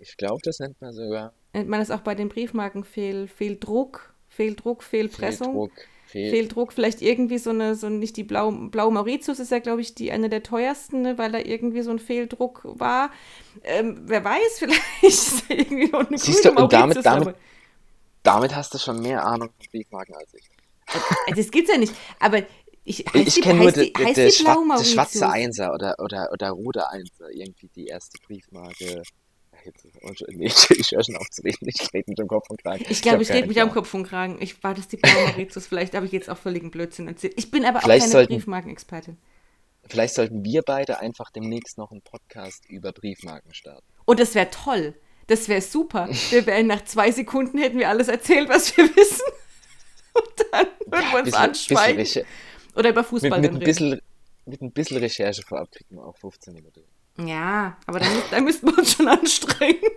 [0.00, 1.32] ich glaube, das nennt man sogar.
[1.54, 5.52] Nennt man das auch bei den Briefmarken Fehl, Fehldruck, Fehldruck, Fehlpressung?
[5.52, 5.72] Fehldruck.
[6.06, 9.80] Fehl Fehldruck, vielleicht irgendwie so eine, so nicht die Blau, Blau Mauritius ist ja, glaube
[9.80, 13.10] ich, die eine der teuersten, ne, weil da irgendwie so ein Fehldruck war.
[13.62, 17.34] Ähm, wer weiß, vielleicht ist irgendwie noch eine Siehst du, und damit, damit,
[18.22, 20.50] damit hast du schon mehr Ahnung von Briefmarken als ich.
[21.26, 22.42] Äh, das gibt's ja nicht, aber
[22.84, 27.30] ich, ich kenne nur die, die, die, die schwarze Einser oder, oder, oder rote Einser,
[27.30, 29.02] irgendwie die erste Briefmarke
[30.38, 31.68] ich, ich höre schon auf zu reden.
[31.68, 32.84] Ich rede mit dem Kopf und Kragen.
[32.88, 34.38] Ich glaube, ich, ich rede mit am Kopf und Kragen.
[34.40, 35.66] Ich war das die Mauritius.
[35.66, 37.34] Vielleicht habe ich jetzt auch völligen Blödsinn erzählt.
[37.36, 39.18] Ich bin aber auch vielleicht keine sollten, Briefmarkenexpertin.
[39.88, 43.86] Vielleicht sollten wir beide einfach demnächst noch einen Podcast über Briefmarken starten.
[44.04, 44.94] Und das wäre toll.
[45.26, 46.08] Das wäre super.
[46.30, 49.32] Wir wären nach zwei Sekunden hätten wir alles erzählt, was wir wissen.
[50.14, 51.96] Und dann würden ja, wir uns bisschen, anschweigen.
[51.96, 52.26] Bisschen
[52.76, 54.00] Oder über Fußball mit, mit, ein bisschen,
[54.46, 56.82] mit ein bisschen Recherche vorab kriegen wir auch 15 Minuten.
[57.18, 59.80] Ja, aber dann, da müssten wir uns schon anstrengen.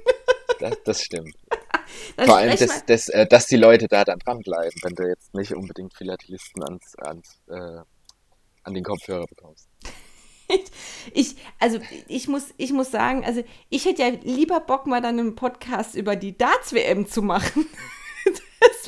[0.57, 1.35] Das, das stimmt.
[2.25, 5.53] Vor allem, dass, dass, äh, dass die Leute da dann dranbleiben, wenn du jetzt nicht
[5.53, 7.81] unbedingt Philatelisten ans, ans, äh,
[8.63, 9.67] an den Kopfhörer bekommst.
[11.13, 15.19] ich, also ich muss, ich muss sagen, also ich hätte ja lieber Bock, mal dann
[15.19, 17.65] einen Podcast über die Darts-WM zu machen.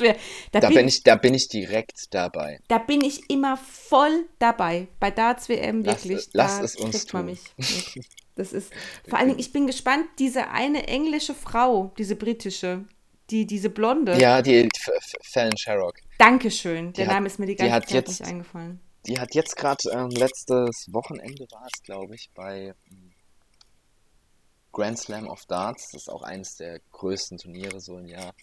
[0.00, 0.16] Wär,
[0.52, 2.60] da, da bin, bin, ich, da bin ich direkt dabei.
[2.68, 4.88] Da bin ich immer voll dabei.
[5.00, 6.28] Bei Darts WM wirklich.
[6.32, 7.26] Lass, lass es uns tun.
[7.26, 7.40] Mich.
[8.38, 8.72] Das ist,
[9.08, 12.84] vor allen Dingen, ich bin gespannt, diese eine englische Frau, diese britische,
[13.30, 14.16] die, diese Blonde.
[14.16, 14.68] Ja, die
[15.24, 15.96] Fallon Sherrock.
[16.18, 16.92] Dankeschön.
[16.92, 18.80] Der die Name hat, ist mir die ganze die Zeit jetzt, nicht eingefallen.
[19.06, 23.12] Die hat jetzt gerade ähm, letztes Wochenende war es, glaube ich, bei ähm,
[24.72, 25.90] Grand Slam of Darts.
[25.90, 28.34] Das ist auch eines der größten Turniere so im Jahr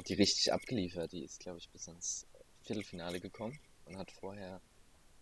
[0.00, 1.12] hat die richtig abgeliefert.
[1.12, 2.26] Die ist, glaube ich, bis ins
[2.62, 4.62] Viertelfinale gekommen und hat vorher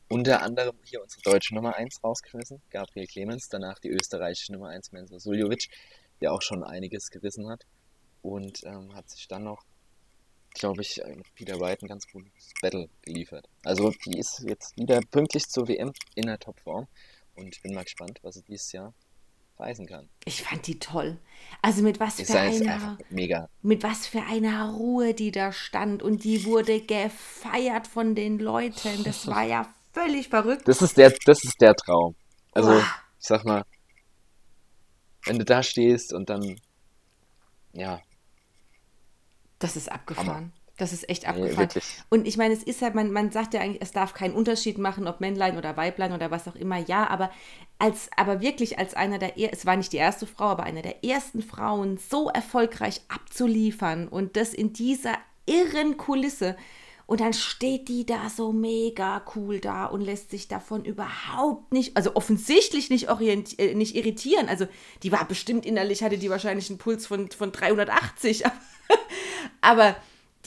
[0.09, 4.93] unter anderem hier unsere deutsche Nummer 1 rausgerissen, Gabriel Clemens, danach die österreichische Nummer 1,
[4.93, 5.69] Mensa Suljovic,
[6.21, 7.67] der auch schon einiges gerissen hat
[8.23, 9.65] und ähm, hat sich dann noch,
[10.55, 13.49] glaube ich, mit Peter White ein ganz gutes Battle geliefert.
[13.65, 16.87] Also die ist jetzt wieder pünktlich zur WM in der Topform
[17.35, 18.95] und ich bin mal gespannt, was sie dieses Jahr
[19.59, 20.09] reisen kann.
[20.25, 21.19] Ich fand die toll.
[21.63, 23.49] Also mit was für einer mega.
[23.63, 29.03] mit was für einer Ruhe die da stand und die wurde gefeiert von den Leuten.
[29.05, 30.69] Das war ja völlig verrückt.
[30.69, 32.15] Das ist der das ist der Traum.
[32.53, 32.85] Also, Boah.
[33.21, 33.65] ich sag mal,
[35.25, 36.57] wenn du da stehst und dann
[37.73, 38.01] ja,
[39.59, 40.53] das ist abgefahren.
[40.79, 41.69] Das ist echt abgefahren.
[41.75, 44.35] Nee, und ich meine, es ist ja, man, man sagt ja eigentlich, es darf keinen
[44.35, 46.79] Unterschied machen, ob Männlein oder Weiblein oder was auch immer.
[46.79, 47.31] Ja, aber
[47.79, 51.05] als, aber wirklich als einer der, es war nicht die erste Frau, aber eine der
[51.05, 55.15] ersten Frauen so erfolgreich abzuliefern und das in dieser
[55.47, 56.57] irren Kulisse.
[57.07, 61.97] Und dann steht die da so mega cool da und lässt sich davon überhaupt nicht,
[61.97, 64.49] also offensichtlich nicht, orient, äh, nicht irritieren.
[64.49, 64.67] Also
[65.03, 68.45] die war bestimmt innerlich, hatte die wahrscheinlich einen Puls von, von 380.
[69.63, 69.97] aber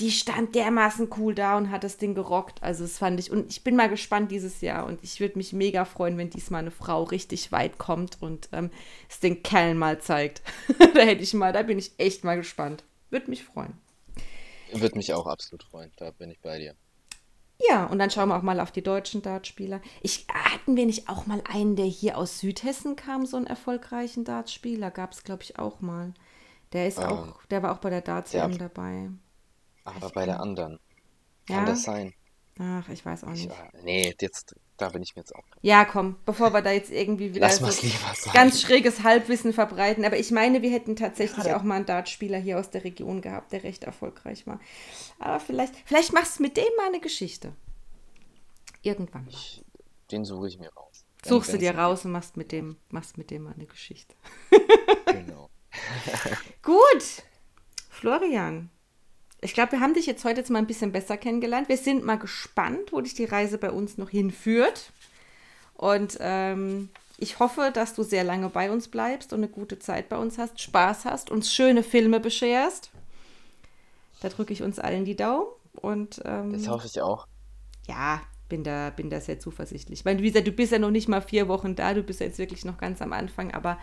[0.01, 2.61] die stand dermaßen cool da und hat das Ding gerockt.
[2.63, 3.29] Also das fand ich.
[3.29, 4.85] Und ich bin mal gespannt dieses Jahr.
[4.87, 8.71] Und ich würde mich mega freuen, wenn diesmal eine Frau richtig weit kommt und ähm,
[9.07, 10.41] es den Kerl mal zeigt.
[10.95, 12.83] da hätte ich mal, da bin ich echt mal gespannt.
[13.11, 13.73] Würde mich freuen.
[14.73, 15.91] Würde mich auch absolut freuen.
[15.97, 16.75] Da bin ich bei dir.
[17.69, 19.81] Ja, und dann schauen wir auch mal auf die deutschen Dartspieler.
[20.01, 24.23] Ich, hatten wir nicht auch mal einen, der hier aus Südhessen kam, so einen erfolgreichen
[24.23, 24.89] Dartspieler?
[24.89, 26.15] Gab es, glaube ich, auch mal.
[26.73, 29.11] Der ist ähm, auch, der war auch bei der Darts WM dabei.
[29.83, 30.79] Aber bei der anderen.
[31.47, 31.65] Kann ja?
[31.65, 32.13] das sein?
[32.59, 33.49] Ach, ich weiß auch nicht.
[33.49, 35.43] Ich, nee, jetzt, da bin ich mir jetzt auch.
[35.61, 37.65] Ja, komm, bevor wir da jetzt irgendwie wieder so
[38.33, 40.05] ganz schräges Halbwissen verbreiten.
[40.05, 43.21] Aber ich meine, wir hätten tatsächlich ja, auch mal einen Dartspieler hier aus der Region
[43.21, 44.59] gehabt, der recht erfolgreich war.
[45.19, 47.53] Aber vielleicht, vielleicht machst du mit dem mal eine Geschichte.
[48.83, 49.27] Irgendwann.
[49.29, 49.63] Ich,
[50.11, 51.05] den suche ich mir raus.
[51.23, 54.15] Suchst du dir raus und machst mit dem, machst mit dem mal eine Geschichte.
[55.05, 55.49] genau.
[56.63, 57.23] Gut.
[57.89, 58.69] Florian,
[59.41, 61.67] ich glaube, wir haben dich jetzt heute jetzt mal ein bisschen besser kennengelernt.
[61.67, 64.91] Wir sind mal gespannt, wo dich die Reise bei uns noch hinführt.
[65.73, 70.09] Und ähm, ich hoffe, dass du sehr lange bei uns bleibst und eine gute Zeit
[70.09, 72.91] bei uns hast, Spaß hast, uns schöne Filme bescherst.
[74.21, 75.47] Da drücke ich uns allen die Daumen.
[75.73, 77.25] Und, ähm, das hoffe ich auch.
[77.87, 79.99] Ja, bin da, bin da sehr zuversichtlich.
[79.99, 82.19] Ich meine, wie gesagt, du bist ja noch nicht mal vier Wochen da, du bist
[82.19, 83.79] ja jetzt wirklich noch ganz am Anfang, aber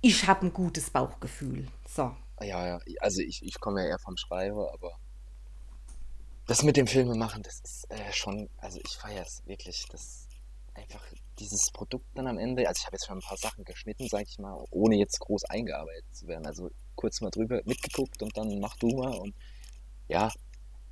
[0.00, 1.66] ich habe ein gutes Bauchgefühl.
[1.86, 2.10] So.
[2.42, 4.98] Ja, ja, also ich, ich komme ja eher vom Schreiber, aber
[6.46, 10.26] das mit dem Filme machen, das ist äh, schon, also ich feiere es wirklich, das
[10.74, 11.04] einfach
[11.38, 14.22] dieses Produkt dann am Ende, also ich habe jetzt schon ein paar Sachen geschnitten, sag
[14.22, 18.58] ich mal, ohne jetzt groß eingearbeitet zu werden, also kurz mal drüber mitgeguckt und dann
[18.58, 19.34] mach du mal und
[20.08, 20.32] ja,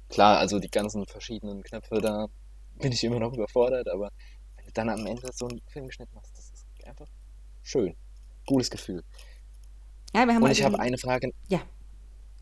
[0.08, 2.28] klar, also die ganzen verschiedenen Knöpfe, da
[2.76, 4.10] bin ich immer noch überfordert, aber
[4.56, 7.08] wenn du dann am Ende so einen Film geschnitten machst, das ist einfach
[7.62, 7.96] schön,
[8.46, 9.02] gutes Gefühl.
[10.14, 11.60] Ja, wir haben Und ich habe eine Frage ja.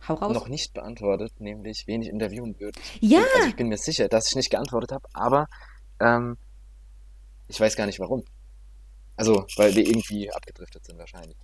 [0.09, 0.33] Hau raus.
[0.33, 2.79] noch nicht beantwortet, nämlich wen ich interviewen würde.
[3.01, 3.25] Ja.
[3.37, 5.49] Also ich bin mir sicher, dass ich nicht geantwortet habe, aber
[6.01, 6.37] ähm,
[7.49, 8.25] ich weiß gar nicht warum.
[9.17, 11.37] Also, weil wir irgendwie abgedriftet sind wahrscheinlich.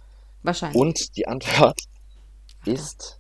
[0.43, 0.81] Wahrscheinlich.
[0.81, 1.81] Und die Antwort
[2.67, 3.19] ist,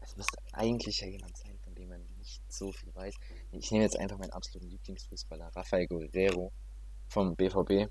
[0.00, 3.14] es müsste eigentlich ja jemand sein, von dem man nicht so viel weiß.
[3.52, 6.52] Ich nehme jetzt einfach meinen absoluten Lieblingsfußballer, Rafael Guerrero
[7.08, 7.90] vom BVB.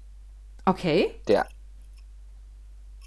[0.65, 1.21] Okay.
[1.27, 1.47] Der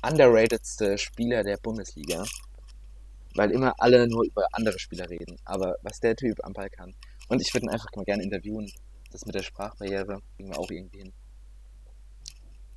[0.02, 2.24] underratedste Spieler der Bundesliga.
[3.34, 5.36] Weil immer alle nur über andere Spieler reden.
[5.44, 6.94] Aber was der Typ am Ball kann.
[7.28, 8.70] Und ich würde ihn einfach mal gerne interviewen.
[9.12, 11.12] Das mit der Sprachbarriere kriegen wir auch irgendwie hin.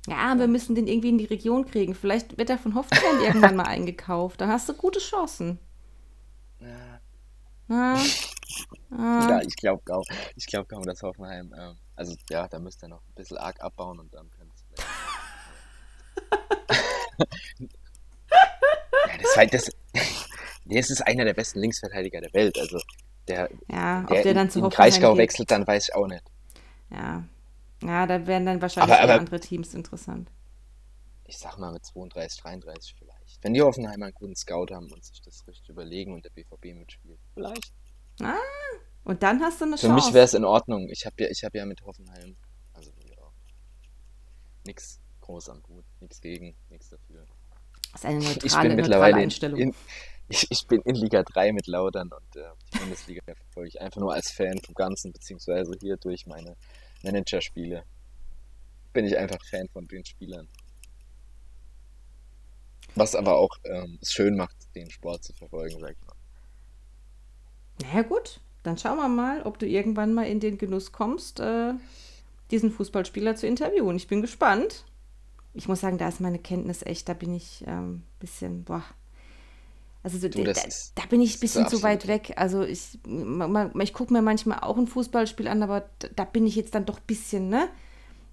[0.08, 1.94] Ja, wir müssen den irgendwie in die Region kriegen.
[1.94, 4.40] Vielleicht wird er von Hoffenheim irgendwann mal eingekauft.
[4.40, 5.58] Dann hast du gute Chancen.
[6.60, 7.00] Ja,
[7.68, 8.00] ah.
[8.90, 9.26] Ah.
[9.26, 10.04] ja ich glaube kaum,
[10.36, 13.58] ich glaub kaum, dass Hoffenheim, äh, also ja, da müsste er noch ein bisschen arg
[13.62, 14.30] abbauen und dann.
[17.18, 17.26] Ja,
[19.20, 19.70] das, halt das,
[20.64, 22.58] das ist einer der besten Linksverteidiger der Welt.
[22.58, 22.78] Also
[23.28, 26.24] der, ja, der, der dann zu in, in Kraichgau wechselt, dann weiß ich auch nicht.
[26.90, 27.24] Ja,
[27.82, 30.30] ja da werden dann wahrscheinlich aber, aber, andere Teams interessant.
[31.24, 33.38] Ich sag mal mit 32, 33 vielleicht.
[33.42, 36.76] Wenn die Hoffenheimer einen guten Scout haben und sich das richtig überlegen und der BVB
[36.76, 37.18] mitspielt.
[37.34, 37.72] Vielleicht.
[38.20, 38.36] Ah,
[39.04, 40.00] und dann hast du eine Für Chance.
[40.00, 40.88] Für mich wäre es in Ordnung.
[40.90, 42.36] Ich habe ja, hab ja mit Hoffenheim,
[42.74, 43.32] also ja,
[44.66, 45.84] nix groß am Hut.
[46.00, 47.26] Nichts gegen, nichts dafür.
[47.92, 49.58] Das ist eine neutrale, ich bin mittlerweile Einstellung.
[49.58, 49.74] In,
[50.28, 54.00] ich, ich, bin in Liga 3 mit Laudern und äh, die Bundesliga verfolge ich einfach
[54.00, 56.56] nur als Fan vom Ganzen, beziehungsweise hier durch meine
[57.02, 57.84] Managerspiele
[58.92, 60.48] bin ich einfach Fan von den Spielern.
[62.94, 66.14] Was aber auch ähm, es schön macht, den Sport zu verfolgen, sag ich mal.
[67.82, 68.40] Naja, gut.
[68.62, 71.72] Dann schauen wir mal, ob du irgendwann mal in den Genuss kommst, äh,
[72.50, 73.96] diesen Fußballspieler zu interviewen.
[73.96, 74.84] Ich bin gespannt
[75.54, 78.84] ich muss sagen, da ist meine Kenntnis echt, da bin ich ein ähm, bisschen, boah.
[80.02, 82.32] Also so, du, da, da, bin ich ein bisschen zu weit weg.
[82.36, 82.98] Also ich,
[83.80, 86.86] ich gucke mir manchmal auch ein Fußballspiel an, aber da, da bin ich jetzt dann
[86.86, 87.68] doch ein bisschen, ne?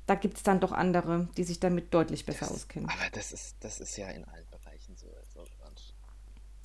[0.07, 2.89] Da gibt es dann doch andere, die sich damit deutlich besser das, auskennen.
[2.89, 5.05] Aber das ist, das ist ja in allen Bereichen so.
[5.15, 5.45] Also,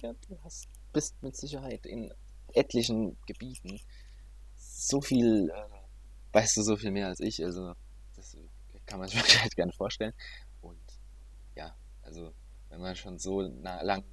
[0.00, 2.10] ja, du hast, bist mit Sicherheit in
[2.54, 3.80] etlichen Gebieten
[4.56, 7.44] so viel, äh, weißt du so viel mehr als ich.
[7.44, 7.74] Also
[8.16, 8.36] das
[8.86, 10.12] kann man sich vielleicht gerne vorstellen.
[12.14, 12.32] Also
[12.70, 14.04] wenn man schon so lang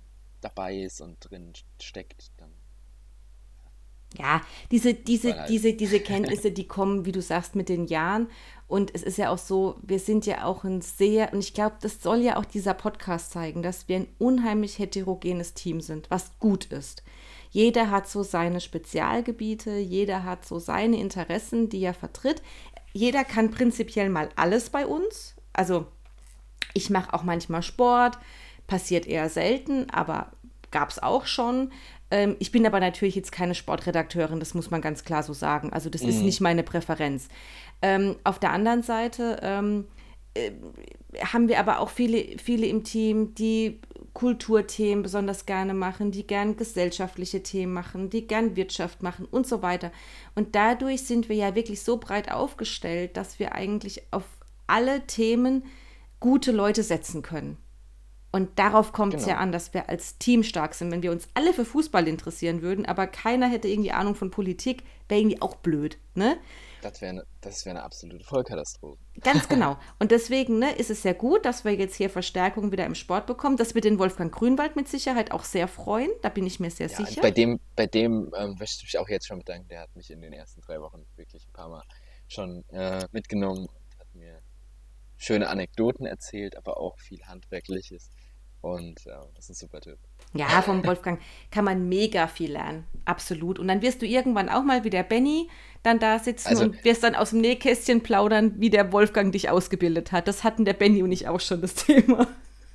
[0.42, 2.50] dabei ist und drin steckt, dann.
[4.18, 4.42] Ja,
[4.72, 5.50] diese, diese, halt.
[5.50, 8.28] diese, diese Kenntnisse, die kommen, wie du sagst, mit den Jahren.
[8.68, 11.76] Und es ist ja auch so, wir sind ja auch ein sehr, und ich glaube,
[11.80, 16.40] das soll ja auch dieser Podcast zeigen, dass wir ein unheimlich heterogenes Team sind, was
[16.40, 17.04] gut ist.
[17.52, 22.42] Jeder hat so seine Spezialgebiete, jeder hat so seine Interessen, die er vertritt.
[22.94, 25.36] Jeder kann prinzipiell mal alles bei uns.
[25.54, 25.86] Also
[26.74, 28.18] ich mache auch manchmal Sport,
[28.68, 30.32] passiert eher selten, aber
[30.72, 31.72] gab es auch schon.
[32.10, 35.74] Ähm, ich bin aber natürlich jetzt keine Sportredakteurin, das muss man ganz klar so sagen.
[35.74, 36.10] Also das mhm.
[36.10, 37.28] ist nicht meine Präferenz.
[37.82, 39.88] Ähm, auf der anderen Seite ähm,
[40.34, 40.52] äh,
[41.24, 43.80] haben wir aber auch viele, viele im Team, die
[44.14, 49.62] Kulturthemen besonders gerne machen, die gern gesellschaftliche Themen machen, die gern Wirtschaft machen und so
[49.62, 49.92] weiter.
[50.36, 54.24] Und dadurch sind wir ja wirklich so breit aufgestellt, dass wir eigentlich auf
[54.68, 55.64] alle Themen
[56.22, 57.58] gute Leute setzen können.
[58.32, 59.36] Und darauf kommt es genau.
[59.36, 60.90] ja an, dass wir als Team stark sind.
[60.90, 64.84] Wenn wir uns alle für Fußball interessieren würden, aber keiner hätte irgendwie Ahnung von Politik,
[65.10, 65.98] wäre irgendwie auch blöd.
[66.16, 66.38] Ne?
[66.82, 68.98] Das wäre eine, das wär eine absolute Vollkatastrophe.
[69.22, 69.78] Ganz genau.
[70.00, 73.28] Und deswegen ne, ist es sehr gut, dass wir jetzt hier Verstärkung wieder im Sport
[73.28, 73.58] bekommen.
[73.58, 76.10] Das wird den Wolfgang Grünwald mit Sicherheit auch sehr freuen.
[76.22, 77.22] Da bin ich mir sehr ja, sicher.
[77.22, 79.68] Bei dem, bei dem ähm, möchte ich mich auch jetzt schon bedanken.
[79.68, 81.84] Der hat mich in den ersten drei Wochen wirklich ein paar Mal
[82.30, 83.68] schon äh, mitgenommen
[85.22, 88.10] schöne Anekdoten erzählt, aber auch viel Handwerkliches.
[88.62, 89.98] Und ja, das ist ein super Tipp.
[90.34, 91.20] Ja, vom Wolfgang
[91.50, 92.86] kann man mega viel lernen.
[93.06, 93.58] Absolut.
[93.58, 95.50] Und dann wirst du irgendwann auch mal wie der Benny
[95.82, 99.50] dann da sitzen also, und wirst dann aus dem Nähkästchen plaudern, wie der Wolfgang dich
[99.50, 100.28] ausgebildet hat.
[100.28, 102.28] Das hatten der Benny und ich auch schon das Thema.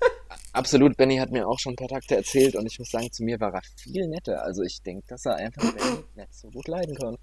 [0.53, 3.23] Absolut, Benny hat mir auch schon ein paar Takte erzählt und ich muss sagen, zu
[3.23, 4.43] mir war er viel netter.
[4.43, 7.17] Also ich denke, dass er einfach Benny nicht so gut leiden kann.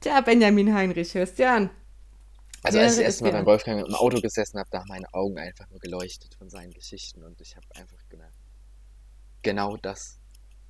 [0.00, 1.70] Tja, Benjamin Heinrich, hörst du an.
[2.62, 5.12] Also als ich das erste Mal beim Wolfgang im Auto gesessen habe, da haben meine
[5.14, 8.36] Augen einfach nur geleuchtet von seinen Geschichten und ich habe einfach gemerkt,
[9.42, 10.18] genau das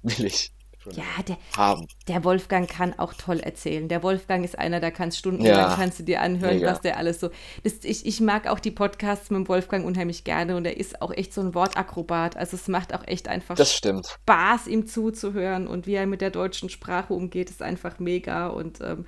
[0.03, 0.53] will ich
[0.93, 1.87] ja, der, haben.
[2.09, 3.89] Der Wolfgang kann auch toll erzählen.
[3.89, 5.77] Der Wolfgang ist einer, da kannst stundenlang ja.
[5.77, 6.71] kannst du dir anhören, Mega.
[6.71, 7.31] was der alles so.
[7.63, 11.03] Das, ich, ich mag auch die Podcasts mit dem Wolfgang unheimlich gerne und er ist
[11.03, 12.37] auch echt so ein Wortakrobat.
[12.37, 16.71] Also es macht auch echt einfach Spaß, ihm zuzuhören und wie er mit der deutschen
[16.71, 19.07] Sprache umgeht, ist einfach mega und ähm,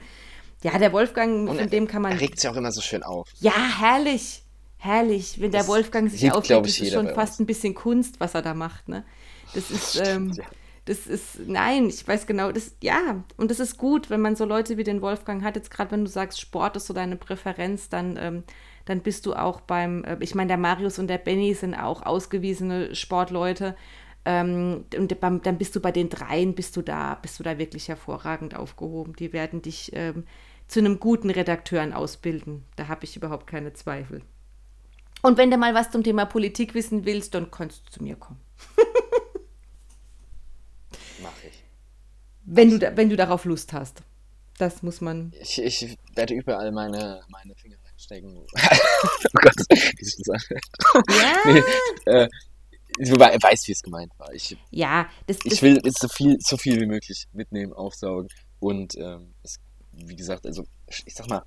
[0.63, 2.13] ja, der Wolfgang, und von dem kann man.
[2.13, 3.29] Er regt sich auch immer so schön auf.
[3.41, 4.43] Ja, herrlich.
[4.77, 5.41] Herrlich.
[5.41, 8.43] Wenn das der Wolfgang sich aufregt, ist es schon fast ein bisschen Kunst, was er
[8.43, 8.89] da macht.
[8.89, 9.05] Ne?
[9.55, 9.97] Das ist.
[10.05, 10.45] Ähm, ja.
[10.85, 14.45] Das ist, nein, ich weiß genau, das, ja, und das ist gut, wenn man so
[14.45, 15.55] Leute wie den Wolfgang hat.
[15.55, 18.43] Jetzt gerade, wenn du sagst, Sport ist so deine Präferenz, dann, ähm,
[18.85, 22.03] dann bist du auch beim, äh, ich meine, der Marius und der Benny sind auch
[22.03, 23.77] ausgewiesene Sportleute.
[24.25, 27.89] Ähm, und dann bist du bei den dreien, bist du da, bist du da wirklich
[27.89, 29.17] hervorragend aufgehoben.
[29.17, 30.25] Die werden dich ähm,
[30.69, 32.65] zu einem guten Redakteuren ausbilden.
[32.77, 34.23] Da habe ich überhaupt keine Zweifel.
[35.23, 38.17] Und wenn du mal was zum Thema Politik wissen willst, dann kannst du zu mir
[38.17, 38.41] kommen.
[41.23, 41.63] Mach ich.
[42.45, 44.03] Wenn du, da, wenn du darauf Lust hast.
[44.59, 45.33] Das muss man.
[45.41, 48.37] Ich, ich werde überall meine, meine Finger reinstecken.
[48.39, 48.47] oh
[49.35, 50.65] Gott, wie sich das anhört.
[51.11, 51.37] Ja.
[51.53, 51.63] nee,
[52.13, 52.29] äh,
[52.99, 54.33] du weißt, wie es gemeint war.
[54.33, 58.29] Ich, ja, das, das, ich will jetzt so viel, so viel wie möglich mitnehmen, aufsaugen.
[58.61, 59.59] Und ähm, es
[59.93, 61.43] wie gesagt, also ich sag mal,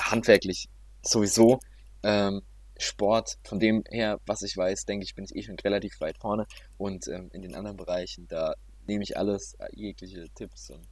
[0.00, 0.68] handwerklich
[1.02, 1.60] sowieso.
[2.02, 2.42] Ähm,
[2.78, 6.18] Sport, von dem her, was ich weiß, denke ich, bin ich eh schon relativ weit
[6.18, 6.46] vorne.
[6.76, 8.54] Und ähm, in den anderen Bereichen, da
[8.86, 10.86] nehme ich alles, äh, jegliche Tipps und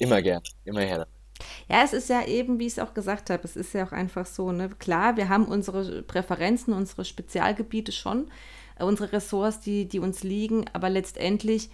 [0.00, 1.06] immer gern, immer her.
[1.68, 3.92] Ja, es ist ja eben, wie ich es auch gesagt habe, es ist ja auch
[3.92, 4.70] einfach so, ne?
[4.70, 8.30] Klar, wir haben unsere Präferenzen, unsere Spezialgebiete schon,
[8.78, 11.70] unsere Ressorts, die, die uns liegen, aber letztendlich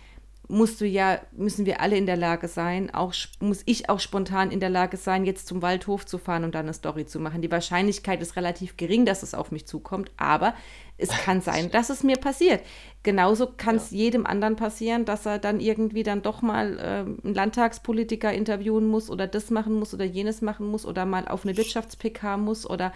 [0.51, 4.51] musst du ja, müssen wir alle in der Lage sein, auch muss ich auch spontan
[4.51, 7.41] in der Lage sein, jetzt zum Waldhof zu fahren und dann eine Story zu machen.
[7.41, 10.55] Die Wahrscheinlichkeit ist relativ gering, dass es auf mich zukommt, aber
[10.99, 12.63] es kann sein, dass es mir passiert.
[13.03, 13.99] Genauso kann es ja.
[13.99, 19.09] jedem anderen passieren, dass er dann irgendwie dann doch mal äh, einen Landtagspolitiker interviewen muss
[19.09, 22.93] oder das machen muss oder jenes machen muss oder mal auf eine Wirtschafts-PK muss oder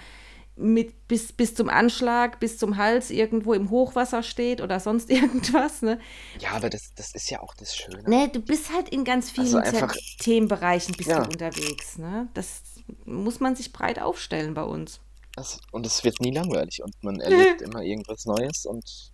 [0.57, 5.83] mit bis, bis zum Anschlag, bis zum Hals irgendwo im Hochwasser steht oder sonst irgendwas.
[5.83, 5.99] Ne?
[6.39, 8.03] Ja, aber das, das ist ja auch das Schöne.
[8.09, 11.23] Ne, du bist halt in ganz vielen also einfach, Themenbereichen bist ja.
[11.23, 11.99] du unterwegs.
[11.99, 12.29] Ne?
[12.35, 12.63] Das
[13.05, 15.01] muss man sich breit aufstellen bei uns.
[15.35, 19.13] Das, und es wird nie langweilig und man erlebt immer irgendwas Neues und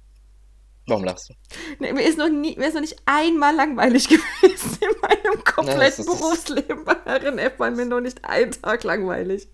[0.87, 1.35] Warum lachst du?
[1.79, 6.05] Nee, mir, ist noch nie, mir ist noch nicht einmal langweilig gewesen in meinem kompletten
[6.05, 9.47] Berufsleben bei RNF, war mir noch nicht ein Tag langweilig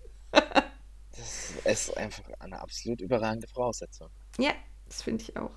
[1.65, 4.09] ist einfach eine absolut überragende Voraussetzung.
[4.37, 4.51] Ja,
[4.85, 5.51] das finde ich auch.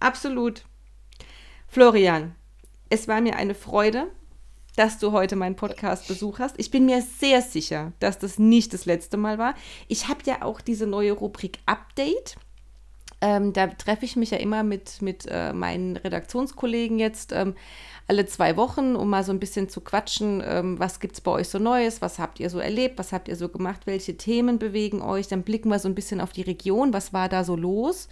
[0.00, 0.64] Absolut.
[1.66, 2.34] Florian,
[2.88, 4.10] es war mir eine Freude,
[4.76, 6.54] dass du heute meinen Podcast besucht hast.
[6.58, 9.54] Ich bin mir sehr sicher, dass das nicht das letzte Mal war.
[9.88, 12.36] Ich habe ja auch diese neue Rubrik Update.
[13.20, 17.56] Ähm, da treffe ich mich ja immer mit, mit äh, meinen Redaktionskollegen jetzt ähm,
[18.06, 21.32] alle zwei Wochen, um mal so ein bisschen zu quatschen, ähm, was gibt es bei
[21.32, 24.58] euch so Neues, was habt ihr so erlebt, was habt ihr so gemacht, welche Themen
[24.58, 25.26] bewegen euch.
[25.26, 28.08] Dann blicken wir so ein bisschen auf die Region, was war da so los.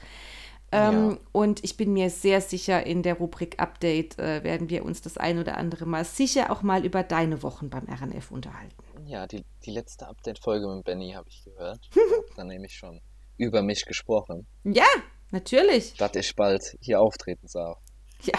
[0.73, 1.17] Ähm, ja.
[1.33, 5.17] Und ich bin mir sehr sicher, in der Rubrik Update äh, werden wir uns das
[5.17, 8.75] ein oder andere Mal sicher auch mal über deine Wochen beim RNF unterhalten.
[9.07, 11.89] Ja, die, die letzte Update-Folge mit Benny habe ich gehört.
[12.37, 13.01] dann nämlich schon
[13.37, 14.47] über mich gesprochen.
[14.65, 14.87] Ja,
[15.31, 15.95] natürlich.
[15.95, 17.77] Dass ich bald hier auftreten sah.
[18.23, 18.39] Ja,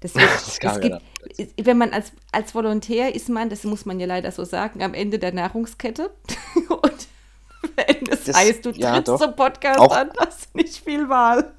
[0.00, 3.98] das, wird, das es gibt, wenn man als, als Volontär ist man, das muss man
[3.98, 6.10] ja leider so sagen, am Ende der Nahrungskette.
[6.68, 7.08] Und
[7.74, 9.20] wenn das, das heißt, du ja, trittst doch.
[9.20, 11.54] zum Podcast Auch, an, hast du nicht viel Wahl.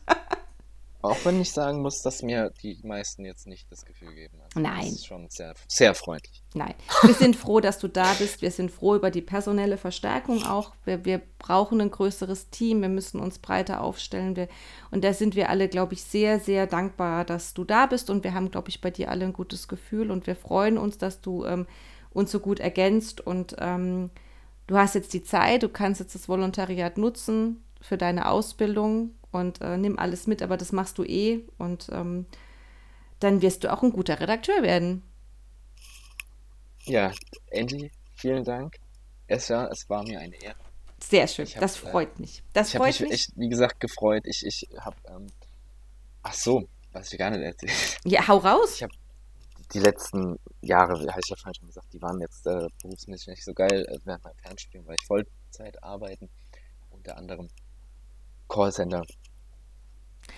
[1.02, 4.38] Auch wenn ich sagen muss, dass mir die meisten jetzt nicht das Gefühl geben.
[4.41, 4.82] Also Nein.
[4.82, 6.43] Das ist schon sehr, sehr freundlich.
[6.54, 6.74] Nein.
[7.04, 8.41] Wir sind froh, dass du da bist.
[8.41, 10.74] Wir sind froh über die personelle Verstärkung auch.
[10.84, 12.82] Wir, wir brauchen ein größeres Team.
[12.82, 14.36] Wir müssen uns breiter aufstellen.
[14.36, 14.50] Wir,
[14.91, 18.10] und da sind wir alle, glaube ich, sehr, sehr dankbar, dass du da bist.
[18.10, 20.12] Und wir haben, glaube ich, bei dir alle ein gutes Gefühl.
[20.12, 21.66] Und wir freuen uns, dass du ähm,
[22.12, 23.22] uns so gut ergänzt.
[23.22, 24.10] Und ähm,
[24.68, 25.64] du hast jetzt die Zeit.
[25.64, 30.57] Du kannst jetzt das Volontariat nutzen für deine Ausbildung und äh, nimm alles mit, aber
[30.57, 32.25] das machst du eh und ähm,
[33.19, 35.03] dann wirst du auch ein guter Redakteur werden.
[36.86, 37.11] Ja,
[37.53, 38.77] Angie, vielen Dank.
[39.27, 40.55] Es war, es war mir eine Ehre.
[41.01, 42.43] Sehr schön, hab, das äh, freut mich.
[42.53, 43.01] Das ich freut mich.
[43.01, 44.23] mich echt, wie gesagt, gefreut.
[44.25, 45.27] Ich, ich habe, ähm,
[46.23, 47.99] ach so, was ich gar nicht erzählt.
[48.05, 48.75] Ja, hau raus.
[48.75, 48.93] Ich habe
[49.73, 53.45] die letzten Jahre, habe ich ja vorhin schon gesagt, die waren jetzt äh, berufsmäßig nicht
[53.45, 53.86] so geil.
[53.88, 56.30] Also während meinem Fernstudium weil ich Vollzeit arbeiten,
[56.89, 57.49] unter anderem
[58.47, 59.05] Callcenter.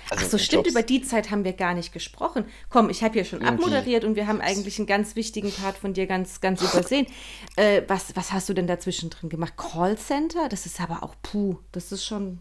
[0.10, 0.72] Also Ach so, stimmt, Jobs.
[0.72, 2.46] über die Zeit haben wir gar nicht gesprochen.
[2.70, 3.64] Komm, ich habe hier schon Irgendwie.
[3.64, 7.08] abmoderiert und wir haben eigentlich einen ganz wichtigen Part von dir ganz, ganz übersehen.
[7.56, 9.56] Äh, was, was hast du denn dazwischen drin gemacht?
[9.58, 10.50] Callcenter?
[10.50, 12.40] Das ist aber auch puh, das ist schon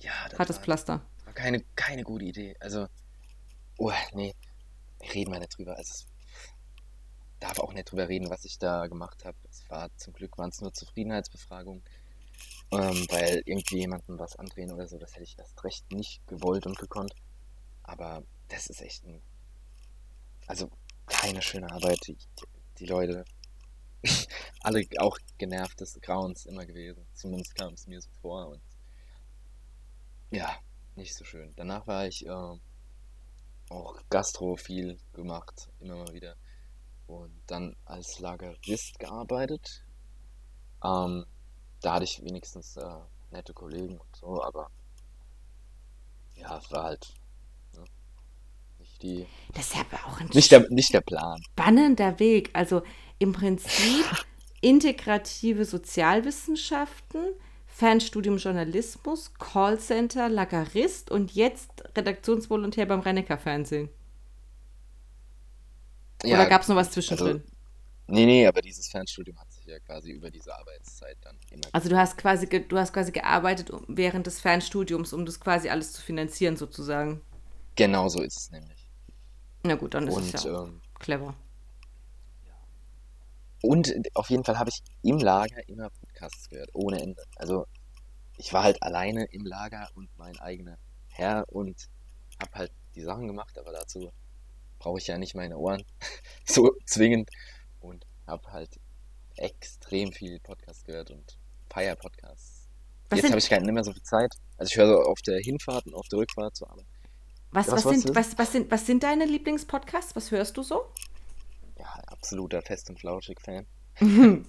[0.00, 1.02] ja, das hartes war, Pflaster.
[1.24, 2.56] War keine, keine gute Idee.
[2.60, 2.86] Also,
[3.76, 4.34] oh, nee,
[5.14, 5.76] reden wir nicht drüber.
[5.76, 6.06] Also, es
[7.40, 9.36] darf auch nicht drüber reden, was ich da gemacht habe.
[9.50, 11.82] Es war zum Glück waren es nur Zufriedenheitsbefragungen
[12.70, 16.66] ähm, weil irgendwie jemandem was andrehen oder so, das hätte ich erst recht nicht gewollt
[16.66, 17.14] und gekonnt.
[17.82, 19.22] Aber das ist echt ein,
[20.46, 20.70] also
[21.06, 22.06] keine schöne Arbeit.
[22.06, 22.18] Die,
[22.78, 23.24] die Leute,
[24.60, 27.06] alle auch genervt des Grauens immer gewesen.
[27.14, 28.60] Zumindest kam es mir so vor und
[30.30, 30.54] ja,
[30.94, 31.54] nicht so schön.
[31.56, 32.58] Danach war ich äh,
[33.70, 36.36] auch Gastro viel gemacht, immer mal wieder.
[37.06, 39.84] Und dann als Lagerist gearbeitet.
[40.84, 41.24] Ähm,
[41.80, 42.84] da hatte ich wenigstens äh,
[43.30, 44.70] nette Kollegen und so, aber
[46.36, 47.14] ja, es war halt
[47.74, 47.84] ne,
[48.78, 49.26] nicht die.
[49.54, 51.40] Das ist aber auch ein nicht der, nicht der Plan.
[51.52, 52.50] Spannender Weg.
[52.52, 52.82] Also
[53.18, 54.06] im Prinzip
[54.60, 57.34] integrative Sozialwissenschaften,
[57.66, 63.88] Fernstudium Journalismus, Callcenter, Lagerist und jetzt Redaktionsvolontär beim Rennecker Fernsehen.
[66.24, 67.36] Oder ja, gab es noch was zwischendrin?
[67.36, 67.52] Also,
[68.08, 71.64] nee, nee, aber dieses Fernstudium hat ja quasi über diese Arbeitszeit dann immer.
[71.72, 75.92] Also du hast quasi du hast quasi gearbeitet während des Fernstudiums, um das quasi alles
[75.92, 77.20] zu finanzieren sozusagen.
[77.76, 78.90] Genau so ist es nämlich.
[79.62, 81.34] Na gut, dann ist Und, es ja ähm, clever.
[83.60, 87.22] Und auf jeden Fall habe ich im Lager immer Podcasts gehört, ohne Ende.
[87.36, 87.66] Also
[88.36, 91.88] ich war halt alleine im Lager und mein eigener Herr und
[92.40, 94.12] habe halt die Sachen gemacht, aber dazu
[94.78, 95.82] brauche ich ja nicht meine Ohren
[96.44, 97.30] so zwingend
[97.80, 98.78] und habe halt
[99.38, 101.38] extrem viel Podcast gehört und
[101.70, 102.68] feier Podcasts.
[103.10, 104.34] Was Jetzt habe ich gar nicht mehr so viel Zeit.
[104.56, 106.86] Also ich höre so auf der Hinfahrt und auf der Rückfahrt zur Arbeit.
[107.50, 110.14] Was, was, was, sind, was, was, sind, was sind deine Lieblingspodcasts?
[110.14, 110.92] Was hörst du so?
[111.78, 113.66] Ja, absoluter Fest- und Flauschig-Fan.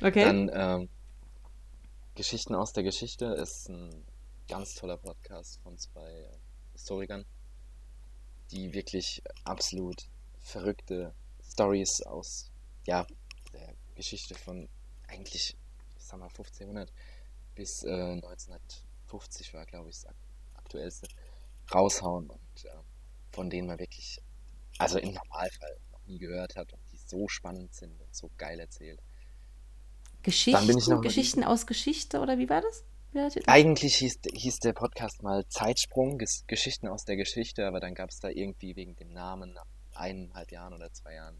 [0.00, 0.24] okay.
[0.24, 0.88] Dann ähm,
[2.14, 4.04] Geschichten aus der Geschichte ist ein
[4.48, 6.38] ganz toller Podcast von zwei äh,
[6.72, 7.24] Historikern,
[8.52, 10.08] die wirklich absolut
[10.38, 12.50] verrückte Stories aus
[12.86, 13.06] ja,
[14.00, 14.66] Geschichte von
[15.08, 15.54] eigentlich,
[15.98, 16.90] ich sag mal, 1500
[17.54, 20.14] bis äh, 1950 war, glaube ich, das
[20.54, 21.06] aktuellste,
[21.74, 22.68] raushauen und äh,
[23.30, 24.22] von denen man wirklich,
[24.78, 28.58] also im Normalfall noch nie gehört hat und die so spannend sind und so geil
[28.58, 29.02] erzählt.
[30.22, 32.84] Geschichten, Geschichten aus Geschichte oder wie war das?
[33.48, 38.08] Eigentlich hieß, hieß, der Podcast mal Zeitsprung, Ges Geschichten aus der Geschichte, aber dann gab
[38.08, 41.38] es da irgendwie wegen dem Namen nach eineinhalb Jahren oder zwei Jahren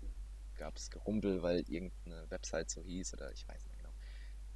[0.60, 3.92] gab es Gerumpel, weil irgendeine Website so hieß oder ich weiß nicht genau.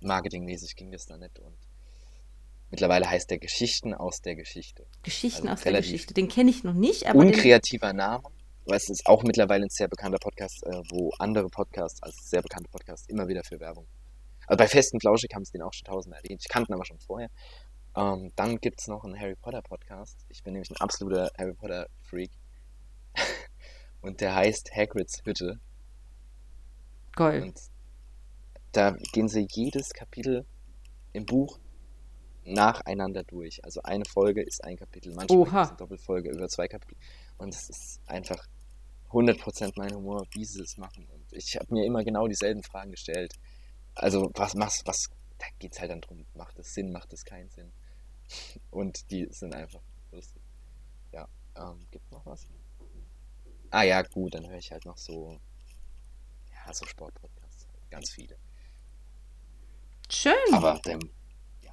[0.00, 1.56] Marketingmäßig ging das da nicht und
[2.70, 4.86] mittlerweile heißt der Geschichten aus der Geschichte.
[5.02, 7.20] Geschichten also aus der Geschichte, den kenne ich noch nicht, aber.
[7.20, 7.96] Unkreativer den...
[7.96, 8.28] Name,
[8.66, 12.42] weil es ist auch mittlerweile ein sehr bekannter Podcast, äh, wo andere Podcasts als sehr
[12.42, 13.86] bekannte Podcasts immer wieder für Werbung.
[14.46, 16.42] Also bei Festen Flauschig haben sie den auch schon tausendmal erwähnt.
[16.42, 17.30] Ich kannte ihn aber schon vorher.
[17.96, 20.26] Ähm, dann gibt es noch einen Harry Potter Podcast.
[20.28, 22.32] Ich bin nämlich ein absoluter Harry Potter Freak.
[24.02, 25.60] Und der heißt Hagrids Hütte.
[27.16, 27.42] Geil.
[27.42, 27.60] Und
[28.72, 30.44] da gehen sie jedes Kapitel
[31.12, 31.58] im Buch
[32.44, 33.64] nacheinander durch.
[33.64, 36.96] Also eine Folge ist ein Kapitel, manchmal ist eine Doppelfolge über zwei Kapitel.
[37.38, 38.46] Und es ist einfach
[39.10, 41.06] 100% mein Humor, wie sie es machen.
[41.12, 43.34] Und ich habe mir immer genau dieselben Fragen gestellt.
[43.94, 45.08] Also was, was, was,
[45.38, 47.72] da geht es halt dann drum, macht es Sinn, macht es keinen Sinn.
[48.70, 50.42] Und die sind einfach lustig.
[51.12, 52.46] Ja, ähm, gibt noch was?
[53.70, 55.38] Ah ja, gut, dann höre ich halt noch so
[56.72, 58.36] so Sportpodcasts, ganz viele.
[60.08, 60.32] Schön.
[60.52, 61.10] Aber ähm,
[61.62, 61.72] ja.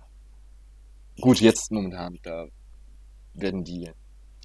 [1.20, 2.48] Gut, jetzt momentan, da
[3.34, 3.92] werden die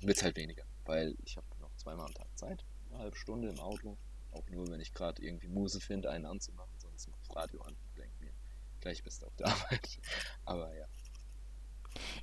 [0.03, 3.49] wird es halt weniger, weil ich habe noch zweimal am Tag Zeit, eine halbe Stunde
[3.49, 3.97] im Auto,
[4.33, 7.73] auch nur, wenn ich gerade irgendwie Muse finde, einen anzumachen, sonst mache ich Radio an
[7.75, 8.33] und denke mir,
[8.81, 9.99] gleich bist du auf der Arbeit.
[10.45, 10.87] Aber ja.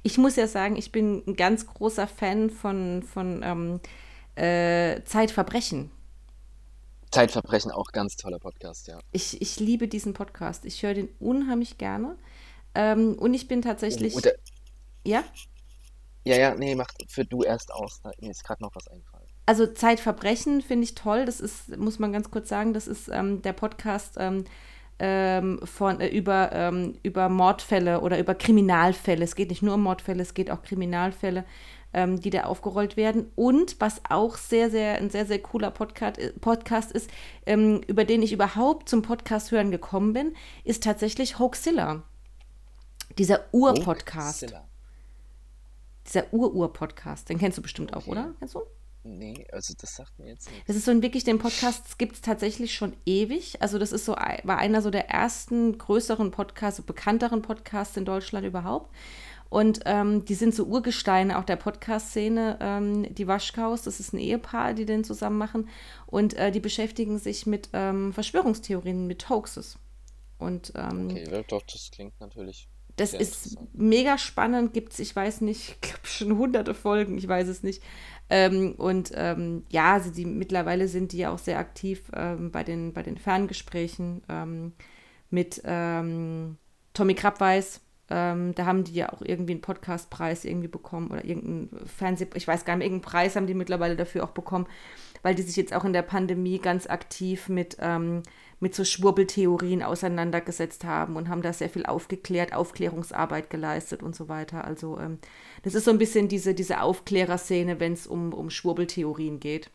[0.03, 3.79] Ich muss ja sagen, ich bin ein ganz großer Fan von, von ähm,
[4.35, 5.91] äh, Zeitverbrechen.
[7.13, 8.97] Zeitverbrechen, auch ganz toller Podcast, ja.
[9.11, 10.65] Ich, ich liebe diesen Podcast.
[10.65, 12.17] Ich höre den unheimlich gerne.
[12.73, 14.15] Ähm, und ich bin tatsächlich.
[14.15, 14.33] Oh, der,
[15.05, 15.23] ja?
[16.25, 18.01] Ja, ja, nee, mach für du erst aus.
[18.01, 19.27] Da, mir ist gerade noch was eingefallen.
[19.45, 21.25] Also Zeitverbrechen finde ich toll.
[21.25, 24.45] Das ist, muss man ganz kurz sagen, das ist ähm, der Podcast ähm,
[24.97, 29.23] ähm, von, äh, über, ähm, über Mordfälle oder über Kriminalfälle.
[29.23, 31.45] Es geht nicht nur um Mordfälle, es geht auch Kriminalfälle,
[31.93, 33.31] ähm, die da aufgerollt werden.
[33.35, 37.09] Und was auch sehr, sehr, ein sehr, sehr cooler Podcast, äh, Podcast ist,
[37.45, 42.03] ähm, über den ich überhaupt zum Podcast hören gekommen bin, ist tatsächlich Hoaxilla.
[43.17, 44.53] Dieser Ur-Podcast.
[46.07, 47.29] Dieser Ur-Ur-Podcast.
[47.29, 48.03] Den kennst du bestimmt okay.
[48.03, 48.33] auch, oder?
[48.39, 48.61] Kennst du?
[49.05, 50.67] Nee, also das sagt mir jetzt nicht.
[50.67, 53.61] Das ist so ein wirklich, den Podcast gibt es tatsächlich schon ewig.
[53.61, 58.47] Also das ist so, war einer so der ersten größeren Podcasts, bekannteren Podcasts in Deutschland
[58.47, 58.95] überhaupt.
[59.53, 64.17] Und ähm, die sind so Urgesteine auch der Podcast-Szene, ähm, die Waschkaus, das ist ein
[64.17, 65.69] Ehepaar, die den zusammen machen.
[66.07, 69.77] Und äh, die beschäftigen sich mit ähm, Verschwörungstheorien, mit Hoaxes.
[70.39, 75.41] Und, ähm, okay, doch, das klingt natürlich das ist mega spannend, gibt es, ich weiß
[75.41, 77.83] nicht, ich glaube schon hunderte Folgen, ich weiß es nicht.
[78.31, 82.93] Ähm, und ähm, ja, also die, mittlerweile sind die ja auch sehr aktiv bei, den,
[82.93, 84.23] bei den Ferngesprächen
[85.29, 87.81] mit Tommy Krabweis.
[88.13, 92.47] Ähm, da haben die ja auch irgendwie einen Podcastpreis irgendwie bekommen oder irgendeinen Fernseh, ich
[92.47, 94.67] weiß gar nicht, irgendeinen Preis haben die mittlerweile dafür auch bekommen,
[95.23, 97.77] weil die sich jetzt auch in der Pandemie ganz aktiv mit
[98.63, 104.29] mit so Schwurbeltheorien auseinandergesetzt haben und haben da sehr viel aufgeklärt, Aufklärungsarbeit geleistet und so
[104.29, 104.63] weiter.
[104.63, 105.19] Also ähm,
[105.63, 109.69] das ist so ein bisschen diese, diese Aufklärerszene, wenn es um, um Schwurbeltheorien geht.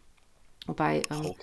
[0.67, 1.35] Wobei ähm,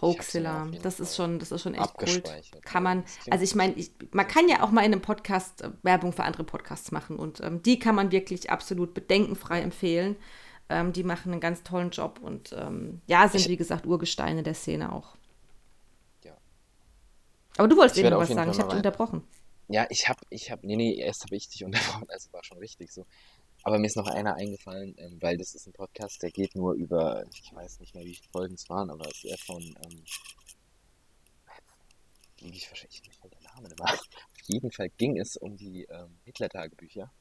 [0.00, 0.68] Hoaxilla.
[0.82, 2.22] Das ist schon, das ist schon echt cool.
[2.62, 3.74] Kann man, also ich meine,
[4.12, 7.40] man kann ja auch mal in einem Podcast äh, Werbung für andere Podcasts machen und
[7.40, 10.16] ähm, die kann man wirklich absolut bedenkenfrei empfehlen.
[10.68, 14.42] Ähm, die machen einen ganz tollen Job und ähm, ja, sind ich, wie gesagt Urgesteine
[14.42, 15.16] der Szene auch.
[17.58, 19.24] Aber du wolltest eben noch was sagen, ich habe dich unterbrochen.
[19.66, 22.58] Ja, ich habe, ich habe, nee, nee, erst habe ich dich unterbrochen, also war schon
[22.58, 23.04] richtig so.
[23.68, 26.72] Aber mir ist noch einer eingefallen, ähm, weil das ist ein Podcast, der geht nur
[26.72, 29.62] über, ich weiß nicht mehr, wie viele Folgen es waren, aber es ist eher von,
[29.62, 30.04] ähm,
[32.38, 33.92] liege ich wahrscheinlich, mir fällt der Name nicht mehr.
[33.92, 37.12] Auf jeden Fall ging es um die ähm, Hitler-Tagebücher.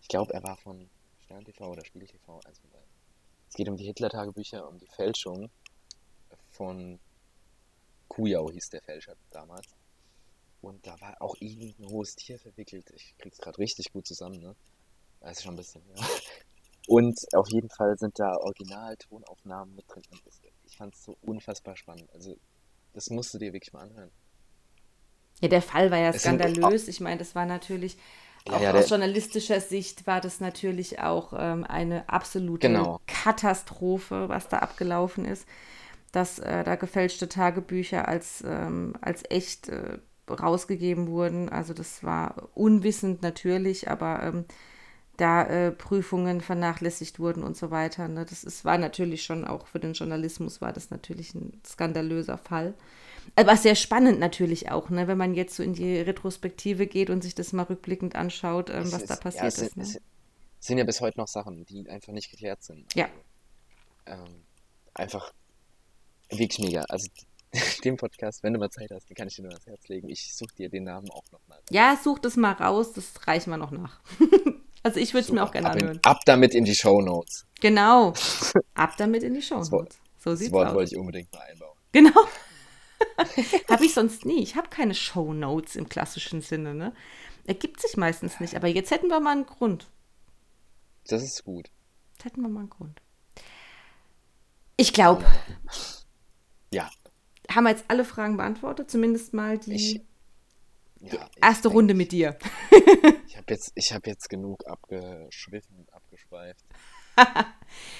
[0.00, 0.88] Ich glaube, er war von
[1.24, 2.62] Stern TV oder Spiel TV, also
[3.50, 5.50] es geht um die Hitler-Tagebücher, um die Fälschung
[6.52, 6.98] von
[8.08, 9.68] Kujau hieß der Fälscher damals.
[10.62, 12.90] Und da war auch irgendein hohes Tier verwickelt.
[12.96, 14.56] Ich krieg's gerade richtig gut zusammen, ne?
[15.20, 16.04] Das ist schon ein bisschen, ja.
[16.86, 20.02] Und auf jeden Fall sind da Original-Tonaufnahmen mit drin.
[20.64, 22.10] Ich fand's so unfassbar spannend.
[22.12, 22.36] Also,
[22.94, 24.10] das musst du dir wirklich mal anhören.
[25.40, 26.88] Ja, der Fall war ja es skandalös.
[26.88, 27.96] ich meine, das war natürlich,
[28.50, 33.00] auch ja, aus journalistischer Sicht war das natürlich auch ähm, eine absolute genau.
[33.06, 35.46] Katastrophe, was da abgelaufen ist
[36.12, 39.98] dass äh, da gefälschte Tagebücher als, ähm, als echt äh,
[40.28, 41.48] rausgegeben wurden.
[41.48, 44.44] Also das war unwissend natürlich, aber ähm,
[45.20, 48.08] da äh, Prüfungen vernachlässigt wurden und so weiter.
[48.08, 48.24] Ne?
[48.24, 52.74] Das ist, war natürlich schon auch für den Journalismus war das natürlich ein skandalöser Fall.
[53.36, 55.06] Aber sehr spannend natürlich auch, ne?
[55.06, 58.90] wenn man jetzt so in die Retrospektive geht und sich das mal rückblickend anschaut, ähm,
[58.92, 59.76] was ist, da passiert ja, es ist.
[59.76, 59.82] Ne?
[59.84, 62.94] Es sind ja bis heute noch Sachen, die einfach nicht geklärt sind.
[62.94, 63.08] Ja.
[64.04, 64.42] Also, ähm,
[64.94, 65.32] einfach
[66.30, 66.82] Wirklich mega.
[66.88, 67.08] Also
[67.84, 70.08] den Podcast, wenn du mal Zeit hast, den kann ich dir nur ans Herz legen.
[70.08, 71.60] Ich suche dir den Namen auch nochmal.
[71.70, 74.00] Ja, such das mal raus, das reichen wir noch nach.
[74.82, 75.96] also ich würde es mir auch gerne ab anhören.
[75.96, 77.46] In, ab damit in die Show Notes.
[77.60, 78.14] Genau.
[78.74, 79.98] ab damit in die Show Notes.
[80.18, 80.74] So sieht's das Wort aus.
[80.74, 81.76] wollte ich unbedingt mal einbauen.
[81.92, 82.10] Genau.
[83.68, 84.42] habe ich sonst nie.
[84.42, 86.74] Ich habe keine Show Notes im klassischen Sinne.
[86.74, 86.94] Ne?
[87.46, 88.54] Ergibt sich meistens nicht.
[88.54, 89.88] Aber jetzt hätten wir mal einen Grund.
[91.06, 91.70] Das ist gut.
[92.12, 93.00] Jetzt hätten wir mal einen Grund.
[94.76, 95.24] Ich glaube,
[96.72, 96.90] ja.
[97.50, 98.90] Haben wir jetzt alle Fragen beantwortet?
[98.90, 100.00] Zumindest mal die ich,
[101.00, 102.38] ja, erste Runde mit dir.
[103.26, 106.64] ich habe jetzt, hab jetzt genug abgeschwiffen, abgeschweift.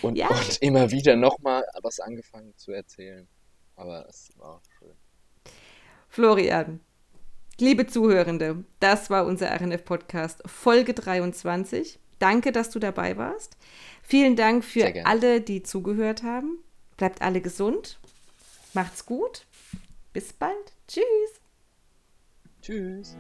[0.03, 0.29] und, ja.
[0.29, 3.29] und immer wieder nochmal was angefangen zu erzählen.
[3.77, 4.95] Aber es war schön.
[6.09, 6.81] Florian,
[7.59, 11.99] liebe Zuhörende, das war unser RNF-Podcast Folge 23.
[12.19, 13.57] Danke, dass du dabei warst.
[14.03, 16.63] Vielen Dank für alle, die zugehört haben.
[16.97, 17.99] Bleibt alle gesund
[18.73, 19.47] Macht's gut.
[20.13, 20.73] Bis bald.
[20.87, 21.40] Tschüss.
[22.63, 23.17] Tschüss.